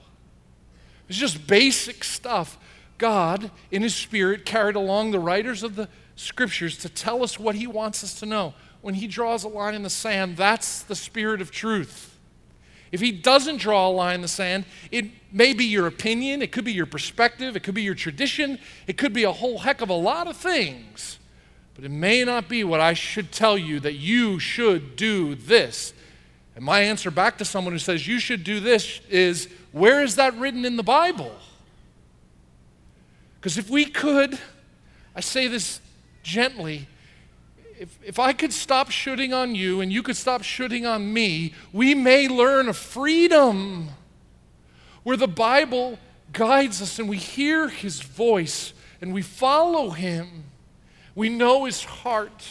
It's 1.08 1.18
just 1.18 1.46
basic 1.46 2.04
stuff. 2.04 2.58
God, 2.98 3.50
in 3.70 3.82
His 3.82 3.94
Spirit, 3.94 4.44
carried 4.44 4.76
along 4.76 5.10
the 5.10 5.18
writers 5.18 5.62
of 5.62 5.76
the 5.76 5.88
Scriptures 6.14 6.78
to 6.78 6.88
tell 6.88 7.22
us 7.22 7.38
what 7.38 7.54
He 7.54 7.66
wants 7.66 8.02
us 8.02 8.18
to 8.20 8.26
know. 8.26 8.54
When 8.80 8.94
He 8.94 9.06
draws 9.06 9.44
a 9.44 9.48
line 9.48 9.74
in 9.74 9.82
the 9.82 9.90
sand, 9.90 10.36
that's 10.36 10.82
the 10.82 10.94
Spirit 10.94 11.40
of 11.40 11.50
truth. 11.50 12.15
If 12.96 13.02
he 13.02 13.12
doesn't 13.12 13.59
draw 13.59 13.88
a 13.88 13.92
line 13.92 14.14
in 14.14 14.20
the 14.22 14.28
sand, 14.28 14.64
it 14.90 15.04
may 15.30 15.52
be 15.52 15.66
your 15.66 15.87
opinion, 15.87 16.40
it 16.40 16.50
could 16.50 16.64
be 16.64 16.72
your 16.72 16.87
perspective, 16.87 17.54
it 17.54 17.62
could 17.62 17.74
be 17.74 17.82
your 17.82 17.94
tradition, 17.94 18.59
it 18.87 18.96
could 18.96 19.12
be 19.12 19.24
a 19.24 19.32
whole 19.32 19.59
heck 19.59 19.82
of 19.82 19.90
a 19.90 19.92
lot 19.92 20.26
of 20.26 20.35
things. 20.35 21.18
But 21.74 21.85
it 21.85 21.90
may 21.90 22.24
not 22.24 22.48
be 22.48 22.64
what 22.64 22.80
I 22.80 22.94
should 22.94 23.32
tell 23.32 23.59
you 23.59 23.80
that 23.80 23.96
you 23.96 24.38
should 24.38 24.96
do 24.96 25.35
this. 25.35 25.92
And 26.54 26.64
my 26.64 26.80
answer 26.80 27.11
back 27.11 27.37
to 27.37 27.44
someone 27.44 27.74
who 27.74 27.78
says 27.78 28.09
you 28.09 28.18
should 28.18 28.42
do 28.42 28.61
this 28.61 29.02
is 29.11 29.50
where 29.72 30.02
is 30.02 30.16
that 30.16 30.35
written 30.38 30.64
in 30.64 30.76
the 30.76 30.82
Bible? 30.82 31.37
Because 33.38 33.59
if 33.59 33.68
we 33.68 33.85
could, 33.85 34.38
I 35.14 35.20
say 35.20 35.48
this 35.48 35.82
gently, 36.22 36.88
if, 37.78 37.98
if 38.02 38.18
I 38.18 38.32
could 38.32 38.52
stop 38.52 38.90
shooting 38.90 39.32
on 39.32 39.54
you 39.54 39.80
and 39.80 39.92
you 39.92 40.02
could 40.02 40.16
stop 40.16 40.42
shooting 40.42 40.86
on 40.86 41.12
me, 41.12 41.52
we 41.72 41.94
may 41.94 42.28
learn 42.28 42.68
a 42.68 42.72
freedom 42.72 43.88
where 45.02 45.16
the 45.16 45.28
Bible 45.28 45.98
guides 46.32 46.80
us 46.82 46.98
and 46.98 47.08
we 47.08 47.18
hear 47.18 47.68
his 47.68 48.00
voice 48.00 48.72
and 49.00 49.12
we 49.12 49.22
follow 49.22 49.90
him. 49.90 50.44
We 51.14 51.28
know 51.28 51.64
his 51.64 51.84
heart. 51.84 52.44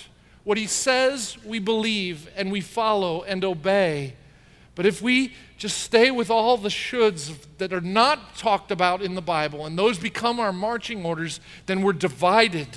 What 0.43 0.57
he 0.57 0.67
says, 0.67 1.38
we 1.43 1.59
believe 1.59 2.29
and 2.35 2.51
we 2.51 2.61
follow 2.61 3.23
and 3.23 3.43
obey. 3.43 4.13
But 4.75 4.85
if 4.85 5.01
we 5.01 5.33
just 5.57 5.79
stay 5.79 6.11
with 6.11 6.29
all 6.29 6.57
the 6.57 6.69
shoulds 6.69 7.35
that 7.57 7.73
are 7.73 7.81
not 7.81 8.35
talked 8.38 8.71
about 8.71 9.01
in 9.01 9.15
the 9.15 9.21
Bible 9.21 9.65
and 9.65 9.77
those 9.77 9.97
become 9.97 10.39
our 10.39 10.53
marching 10.53 11.03
orders, 11.05 11.39
then 11.65 11.81
we're 11.81 11.93
divided. 11.93 12.67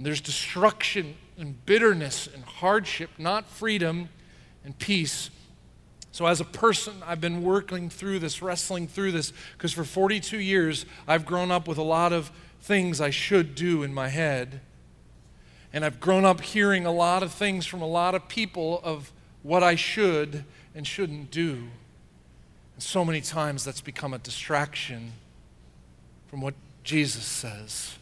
And 0.00 0.06
there's 0.06 0.22
destruction 0.22 1.14
and 1.36 1.66
bitterness 1.66 2.26
and 2.26 2.42
hardship, 2.42 3.10
not 3.18 3.46
freedom 3.46 4.08
and 4.64 4.78
peace. 4.78 5.28
So, 6.10 6.24
as 6.24 6.40
a 6.40 6.44
person, 6.46 6.94
I've 7.06 7.20
been 7.20 7.42
working 7.42 7.90
through 7.90 8.20
this, 8.20 8.40
wrestling 8.40 8.88
through 8.88 9.12
this, 9.12 9.34
because 9.52 9.74
for 9.74 9.84
42 9.84 10.38
years, 10.38 10.86
I've 11.06 11.26
grown 11.26 11.50
up 11.50 11.68
with 11.68 11.76
a 11.76 11.82
lot 11.82 12.14
of 12.14 12.32
things 12.62 12.98
I 12.98 13.10
should 13.10 13.54
do 13.54 13.82
in 13.82 13.92
my 13.92 14.08
head. 14.08 14.62
And 15.70 15.84
I've 15.84 16.00
grown 16.00 16.24
up 16.24 16.40
hearing 16.40 16.86
a 16.86 16.92
lot 16.92 17.22
of 17.22 17.30
things 17.30 17.66
from 17.66 17.82
a 17.82 17.86
lot 17.86 18.14
of 18.14 18.26
people 18.26 18.80
of 18.82 19.12
what 19.42 19.62
I 19.62 19.74
should 19.74 20.46
and 20.74 20.86
shouldn't 20.86 21.30
do. 21.30 21.68
And 22.74 22.82
so 22.82 23.04
many 23.04 23.20
times 23.20 23.66
that's 23.66 23.82
become 23.82 24.14
a 24.14 24.18
distraction 24.18 25.12
from 26.28 26.40
what 26.40 26.54
Jesus 26.84 27.26
says 27.26 27.98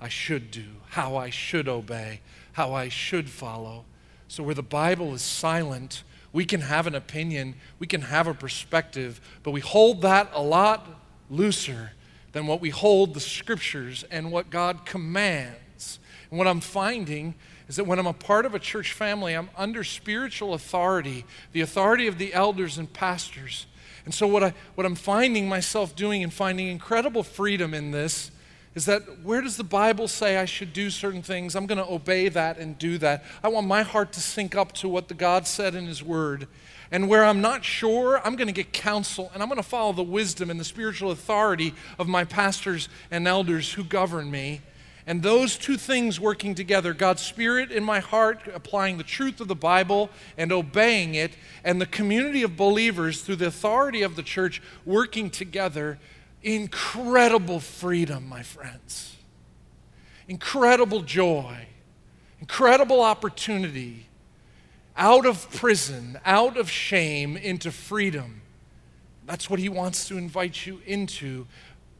I 0.00 0.08
should 0.08 0.50
do, 0.50 0.64
how 0.90 1.16
I 1.16 1.30
should 1.30 1.68
obey, 1.68 2.20
how 2.52 2.74
I 2.74 2.88
should 2.88 3.30
follow. 3.30 3.84
So, 4.28 4.42
where 4.42 4.54
the 4.54 4.62
Bible 4.62 5.14
is 5.14 5.22
silent, 5.22 6.02
we 6.32 6.44
can 6.44 6.60
have 6.60 6.86
an 6.86 6.94
opinion, 6.94 7.54
we 7.78 7.86
can 7.86 8.02
have 8.02 8.26
a 8.26 8.34
perspective, 8.34 9.20
but 9.42 9.52
we 9.52 9.60
hold 9.60 10.02
that 10.02 10.30
a 10.34 10.42
lot 10.42 10.86
looser 11.30 11.92
than 12.32 12.46
what 12.46 12.60
we 12.60 12.70
hold 12.70 13.14
the 13.14 13.20
scriptures 13.20 14.04
and 14.10 14.30
what 14.30 14.50
God 14.50 14.84
commands. 14.84 15.98
And 16.30 16.38
what 16.38 16.46
I'm 16.46 16.60
finding 16.60 17.34
is 17.68 17.76
that 17.76 17.84
when 17.84 17.98
I'm 17.98 18.06
a 18.06 18.12
part 18.12 18.44
of 18.44 18.54
a 18.54 18.58
church 18.58 18.92
family, 18.92 19.34
I'm 19.34 19.48
under 19.56 19.82
spiritual 19.82 20.54
authority, 20.54 21.24
the 21.52 21.62
authority 21.62 22.06
of 22.06 22.18
the 22.18 22.34
elders 22.34 22.78
and 22.78 22.92
pastors. 22.92 23.66
And 24.04 24.12
so, 24.12 24.26
what, 24.26 24.42
I, 24.44 24.54
what 24.74 24.86
I'm 24.86 24.94
finding 24.94 25.48
myself 25.48 25.96
doing 25.96 26.22
and 26.22 26.32
finding 26.32 26.68
incredible 26.68 27.22
freedom 27.22 27.74
in 27.74 27.90
this 27.90 28.30
is 28.76 28.84
that 28.84 29.22
where 29.24 29.40
does 29.40 29.56
the 29.56 29.64
Bible 29.64 30.06
say 30.06 30.36
I 30.36 30.44
should 30.44 30.74
do 30.74 30.90
certain 30.90 31.22
things? 31.22 31.56
I'm 31.56 31.64
going 31.64 31.78
to 31.78 31.90
obey 31.90 32.28
that 32.28 32.58
and 32.58 32.78
do 32.78 32.98
that. 32.98 33.24
I 33.42 33.48
want 33.48 33.66
my 33.66 33.82
heart 33.82 34.12
to 34.12 34.20
sync 34.20 34.54
up 34.54 34.72
to 34.74 34.88
what 34.88 35.08
the 35.08 35.14
God 35.14 35.46
said 35.46 35.74
in 35.74 35.86
His 35.86 36.02
Word. 36.02 36.46
And 36.90 37.08
where 37.08 37.24
I'm 37.24 37.40
not 37.40 37.64
sure, 37.64 38.20
I'm 38.22 38.36
going 38.36 38.48
to 38.48 38.52
get 38.52 38.74
counsel 38.74 39.30
and 39.32 39.42
I'm 39.42 39.48
going 39.48 39.56
to 39.56 39.66
follow 39.66 39.94
the 39.94 40.02
wisdom 40.02 40.50
and 40.50 40.60
the 40.60 40.64
spiritual 40.64 41.10
authority 41.10 41.72
of 41.98 42.06
my 42.06 42.24
pastors 42.24 42.90
and 43.10 43.26
elders 43.26 43.72
who 43.72 43.82
govern 43.82 44.30
me. 44.30 44.60
And 45.06 45.22
those 45.22 45.56
two 45.56 45.78
things 45.78 46.20
working 46.20 46.54
together 46.54 46.92
God's 46.92 47.22
Spirit 47.22 47.72
in 47.72 47.82
my 47.82 48.00
heart, 48.00 48.42
applying 48.54 48.98
the 48.98 49.04
truth 49.04 49.40
of 49.40 49.48
the 49.48 49.54
Bible 49.54 50.10
and 50.36 50.52
obeying 50.52 51.14
it, 51.14 51.32
and 51.64 51.80
the 51.80 51.86
community 51.86 52.42
of 52.42 52.58
believers 52.58 53.22
through 53.22 53.36
the 53.36 53.46
authority 53.46 54.02
of 54.02 54.16
the 54.16 54.22
church 54.22 54.60
working 54.84 55.30
together. 55.30 55.98
Incredible 56.42 57.60
freedom, 57.60 58.28
my 58.28 58.42
friends. 58.42 59.16
Incredible 60.28 61.02
joy. 61.02 61.66
Incredible 62.40 63.00
opportunity. 63.00 64.06
Out 64.96 65.26
of 65.26 65.50
prison, 65.50 66.18
out 66.24 66.56
of 66.56 66.70
shame, 66.70 67.36
into 67.36 67.70
freedom. 67.70 68.42
That's 69.26 69.50
what 69.50 69.58
he 69.58 69.68
wants 69.68 70.08
to 70.08 70.16
invite 70.16 70.66
you 70.66 70.80
into. 70.86 71.46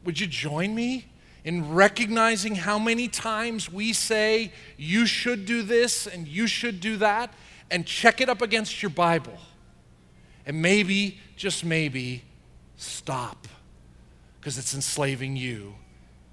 Would 0.03 0.19
you 0.19 0.27
join 0.27 0.73
me? 0.73 1.07
in 1.47 1.73
recognizing 1.73 2.55
how 2.55 2.77
many 2.77 3.07
times 3.07 3.71
we 3.71 3.93
say, 3.93 4.51
you 4.75 5.05
should 5.05 5.45
do 5.45 5.63
this 5.63 6.05
and 6.05 6.27
you 6.27 6.45
should 6.45 6.81
do 6.81 6.97
that, 6.97 7.33
and 7.71 7.85
check 7.85 8.19
it 8.19 8.27
up 8.27 8.41
against 8.41 8.83
your 8.83 8.89
Bible. 8.89 9.37
And 10.45 10.61
maybe, 10.61 11.19
just 11.37 11.63
maybe, 11.63 12.25
stop 12.75 13.47
because 14.47 14.57
it's 14.57 14.73
enslaving 14.73 15.35
you 15.35 15.75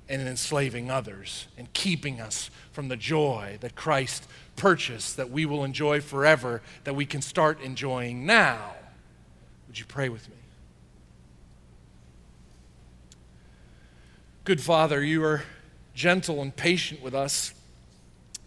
and 0.08 0.22
enslaving 0.22 0.88
others 0.88 1.48
and 1.58 1.72
keeping 1.72 2.20
us 2.20 2.48
from 2.70 2.86
the 2.86 2.96
joy 2.96 3.58
that 3.60 3.74
Christ 3.74 4.28
purchased 4.54 5.16
that 5.16 5.30
we 5.30 5.44
will 5.44 5.64
enjoy 5.64 6.00
forever, 6.00 6.62
that 6.84 6.94
we 6.94 7.06
can 7.06 7.20
start 7.20 7.60
enjoying 7.60 8.24
now. 8.24 8.74
Would 9.66 9.80
you 9.80 9.84
pray 9.84 10.08
with 10.08 10.28
me? 10.28 10.36
Good 14.44 14.60
Father, 14.60 15.02
you 15.02 15.24
are 15.24 15.42
gentle 15.92 16.40
and 16.40 16.54
patient 16.54 17.02
with 17.02 17.16
us. 17.16 17.52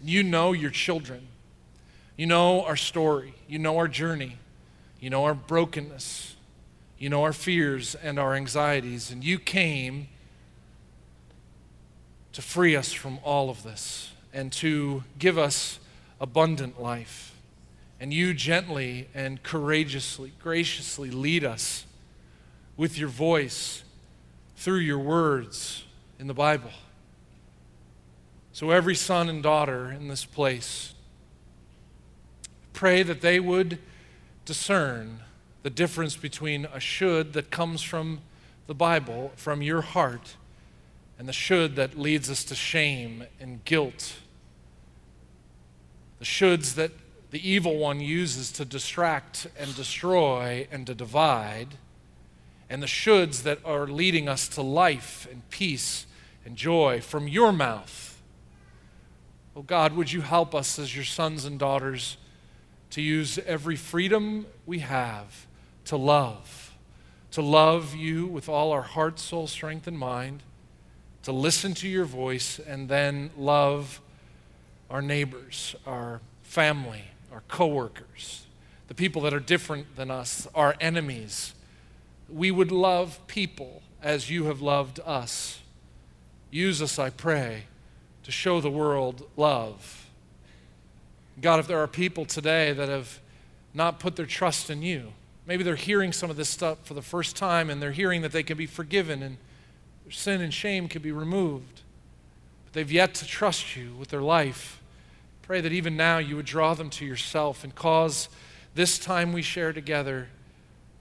You 0.01 0.23
know 0.23 0.53
your 0.53 0.71
children. 0.71 1.27
You 2.15 2.27
know 2.27 2.63
our 2.63 2.77
story. 2.77 3.33
You 3.49 3.59
know 3.59 3.75
our 3.75 3.89
journey. 3.89 4.37
You 5.01 5.09
know 5.09 5.25
our 5.25 5.33
brokenness. 5.33 6.36
You 6.99 7.09
know 7.09 7.23
our 7.23 7.33
fears 7.33 7.95
and 7.95 8.17
our 8.17 8.33
anxieties. 8.33 9.11
And 9.11 9.23
you 9.23 9.37
came 9.37 10.07
to 12.33 12.41
free 12.41 12.75
us 12.75 12.91
from 12.91 13.19
all 13.23 13.49
of 13.49 13.63
this 13.63 14.11
and 14.33 14.51
to 14.53 15.03
give 15.17 15.37
us 15.37 15.79
abundant 16.19 16.81
life. 16.81 17.35
And 17.99 18.13
you 18.13 18.33
gently 18.33 19.07
and 19.13 19.41
courageously, 19.41 20.33
graciously 20.41 21.09
lead 21.09 21.43
us 21.43 21.85
with 22.75 22.97
your 22.97 23.09
voice 23.09 23.83
through 24.55 24.79
your 24.79 24.99
words 24.99 25.83
in 26.19 26.27
the 26.27 26.33
Bible. 26.33 26.71
So, 28.53 28.71
every 28.71 28.95
son 28.95 29.29
and 29.29 29.41
daughter 29.43 29.91
in 29.91 30.07
this 30.07 30.25
place, 30.25 30.95
pray 32.73 33.03
that 33.03 33.21
they 33.21 33.39
would 33.39 33.79
discern 34.45 35.19
the 35.67 35.71
difference 35.71 36.15
between 36.15 36.63
a 36.73 36.79
should 36.79 37.33
that 37.33 37.51
comes 37.51 37.81
from 37.81 38.21
the 38.67 38.73
Bible, 38.73 39.33
from 39.35 39.61
your 39.61 39.81
heart, 39.81 40.37
and 41.19 41.27
the 41.27 41.33
should 41.33 41.75
that 41.75 41.99
leads 41.99 42.29
us 42.31 42.45
to 42.45 42.55
shame 42.55 43.25
and 43.37 43.65
guilt. 43.65 44.15
The 46.19 46.23
shoulds 46.23 46.75
that 46.75 46.91
the 47.31 47.49
evil 47.51 47.75
one 47.75 47.99
uses 47.99 48.49
to 48.53 48.63
distract 48.63 49.47
and 49.59 49.75
destroy 49.75 50.69
and 50.71 50.87
to 50.87 50.95
divide, 50.95 51.75
and 52.69 52.81
the 52.81 52.87
shoulds 52.87 53.43
that 53.43 53.59
are 53.65 53.87
leading 53.87 54.29
us 54.29 54.47
to 54.47 54.61
life 54.61 55.27
and 55.29 55.49
peace 55.49 56.05
and 56.45 56.55
joy 56.55 57.01
from 57.01 57.27
your 57.27 57.51
mouth. 57.51 58.21
Oh 59.53 59.63
God, 59.63 59.97
would 59.97 60.13
you 60.13 60.21
help 60.21 60.55
us 60.55 60.79
as 60.79 60.95
your 60.95 61.03
sons 61.03 61.43
and 61.43 61.59
daughters 61.59 62.15
to 62.91 63.01
use 63.01 63.37
every 63.39 63.75
freedom 63.75 64.45
we 64.65 64.79
have 64.79 65.45
to 65.87 65.97
love, 65.97 66.73
to 67.31 67.41
love 67.41 67.95
you 67.95 68.27
with 68.27 68.49
all 68.49 68.71
our 68.71 68.81
heart, 68.81 69.19
soul, 69.19 69.47
strength, 69.47 69.87
and 69.87 69.97
mind, 69.97 70.43
to 71.23 71.31
listen 71.31 71.73
to 71.73 71.87
your 71.87 72.05
voice, 72.05 72.59
and 72.59 72.89
then 72.89 73.31
love 73.37 74.01
our 74.89 75.01
neighbors, 75.01 75.75
our 75.85 76.21
family, 76.43 77.05
our 77.31 77.41
coworkers, 77.47 78.45
the 78.87 78.93
people 78.93 79.21
that 79.21 79.33
are 79.33 79.39
different 79.39 79.95
than 79.95 80.11
us, 80.11 80.47
our 80.55 80.75
enemies. 80.79 81.53
We 82.29 82.51
would 82.51 82.71
love 82.71 83.19
people 83.27 83.81
as 84.01 84.29
you 84.29 84.45
have 84.45 84.61
loved 84.61 84.99
us. 85.05 85.59
Use 86.51 86.81
us, 86.81 86.99
I 86.99 87.09
pray, 87.09 87.63
to 88.23 88.31
show 88.31 88.61
the 88.61 88.69
world 88.69 89.27
love. 89.35 90.09
God, 91.41 91.59
if 91.59 91.67
there 91.67 91.79
are 91.79 91.87
people 91.87 92.25
today 92.25 92.73
that 92.73 92.89
have 92.89 93.19
not 93.73 93.99
put 93.99 94.15
their 94.15 94.25
trust 94.25 94.69
in 94.69 94.81
you, 94.81 95.13
maybe 95.47 95.63
they're 95.63 95.75
hearing 95.75 96.11
some 96.11 96.29
of 96.29 96.35
this 96.35 96.49
stuff 96.49 96.85
for 96.85 96.93
the 96.93 97.01
first 97.01 97.35
time 97.35 97.69
and 97.69 97.81
they're 97.81 97.91
hearing 97.91 98.21
that 98.21 98.31
they 98.31 98.43
can 98.43 98.57
be 98.57 98.65
forgiven 98.65 99.23
and 99.23 99.37
their 100.03 100.11
sin 100.11 100.41
and 100.41 100.53
shame 100.53 100.87
can 100.87 101.01
be 101.01 101.11
removed, 101.11 101.81
but 102.65 102.73
they've 102.73 102.91
yet 102.91 103.13
to 103.15 103.25
trust 103.25 103.75
you 103.75 103.93
with 103.97 104.09
their 104.09 104.21
life. 104.21 104.81
Pray 105.41 105.61
that 105.61 105.71
even 105.71 105.95
now 105.95 106.17
you 106.17 106.35
would 106.35 106.45
draw 106.45 106.73
them 106.73 106.89
to 106.89 107.05
yourself 107.05 107.63
and 107.63 107.73
cause 107.73 108.27
this 108.75 108.99
time 108.99 109.31
we 109.31 109.41
share 109.41 109.71
together 109.71 110.27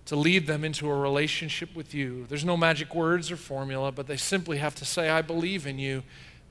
to 0.07 0.15
lead 0.15 0.47
them 0.47 0.65
into 0.65 0.89
a 0.89 0.95
relationship 0.95 1.75
with 1.75 1.93
you. 1.93 2.27
There's 2.29 2.45
no 2.45 2.57
magic 2.57 2.95
words 2.95 3.33
or 3.33 3.37
formula, 3.37 3.91
but 3.91 4.07
they 4.07 4.17
simply 4.17 4.59
have 4.59 4.77
to 4.77 4.85
say, 4.85 5.11
I 5.11 5.21
believe 5.21 5.67
in 5.67 5.81
you. 5.81 6.05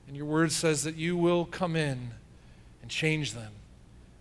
And 0.06 0.14
your 0.14 0.26
word 0.26 0.52
says 0.52 0.84
that 0.84 0.96
you 0.96 1.16
will 1.16 1.46
come 1.46 1.74
in 1.74 2.10
and 2.82 2.90
change 2.90 3.32
them, 3.32 3.52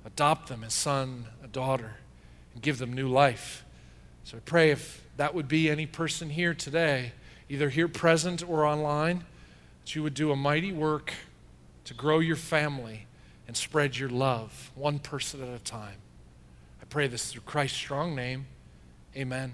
adopt 0.06 0.48
them 0.48 0.64
as 0.64 0.74
son, 0.74 1.26
a 1.44 1.48
daughter, 1.48 1.98
and 2.54 2.64
give 2.64 2.78
them 2.78 2.94
new 2.94 3.10
life. 3.10 3.65
So 4.26 4.38
I 4.38 4.40
pray 4.40 4.72
if 4.72 5.04
that 5.18 5.36
would 5.36 5.48
be 5.48 5.70
any 5.70 5.86
person 5.86 6.32
here 6.32 6.56
today, 6.56 7.12
either 7.48 7.70
here 7.70 7.88
present 7.88 8.42
or 8.42 8.66
online, 8.66 9.24
that 9.84 9.94
you 9.94 10.02
would 10.02 10.16
do 10.16 10.32
a 10.32 10.36
mighty 10.36 10.74
work 10.74 11.14
to 11.84 11.94
grow 11.94 12.18
your 12.18 12.36
family 12.36 13.06
and 13.48 13.56
spread 13.56 14.00
your 14.00 14.10
love, 14.10 14.72
one 14.74 14.98
person 14.98 15.44
at 15.44 15.50
a 15.50 15.60
time. 15.60 15.98
I 16.82 16.86
pray 16.86 17.08
this 17.08 17.32
through 17.32 17.44
Christ's 17.44 17.78
strong 17.78 18.16
name. 18.16 18.48
Amen. 19.16 19.54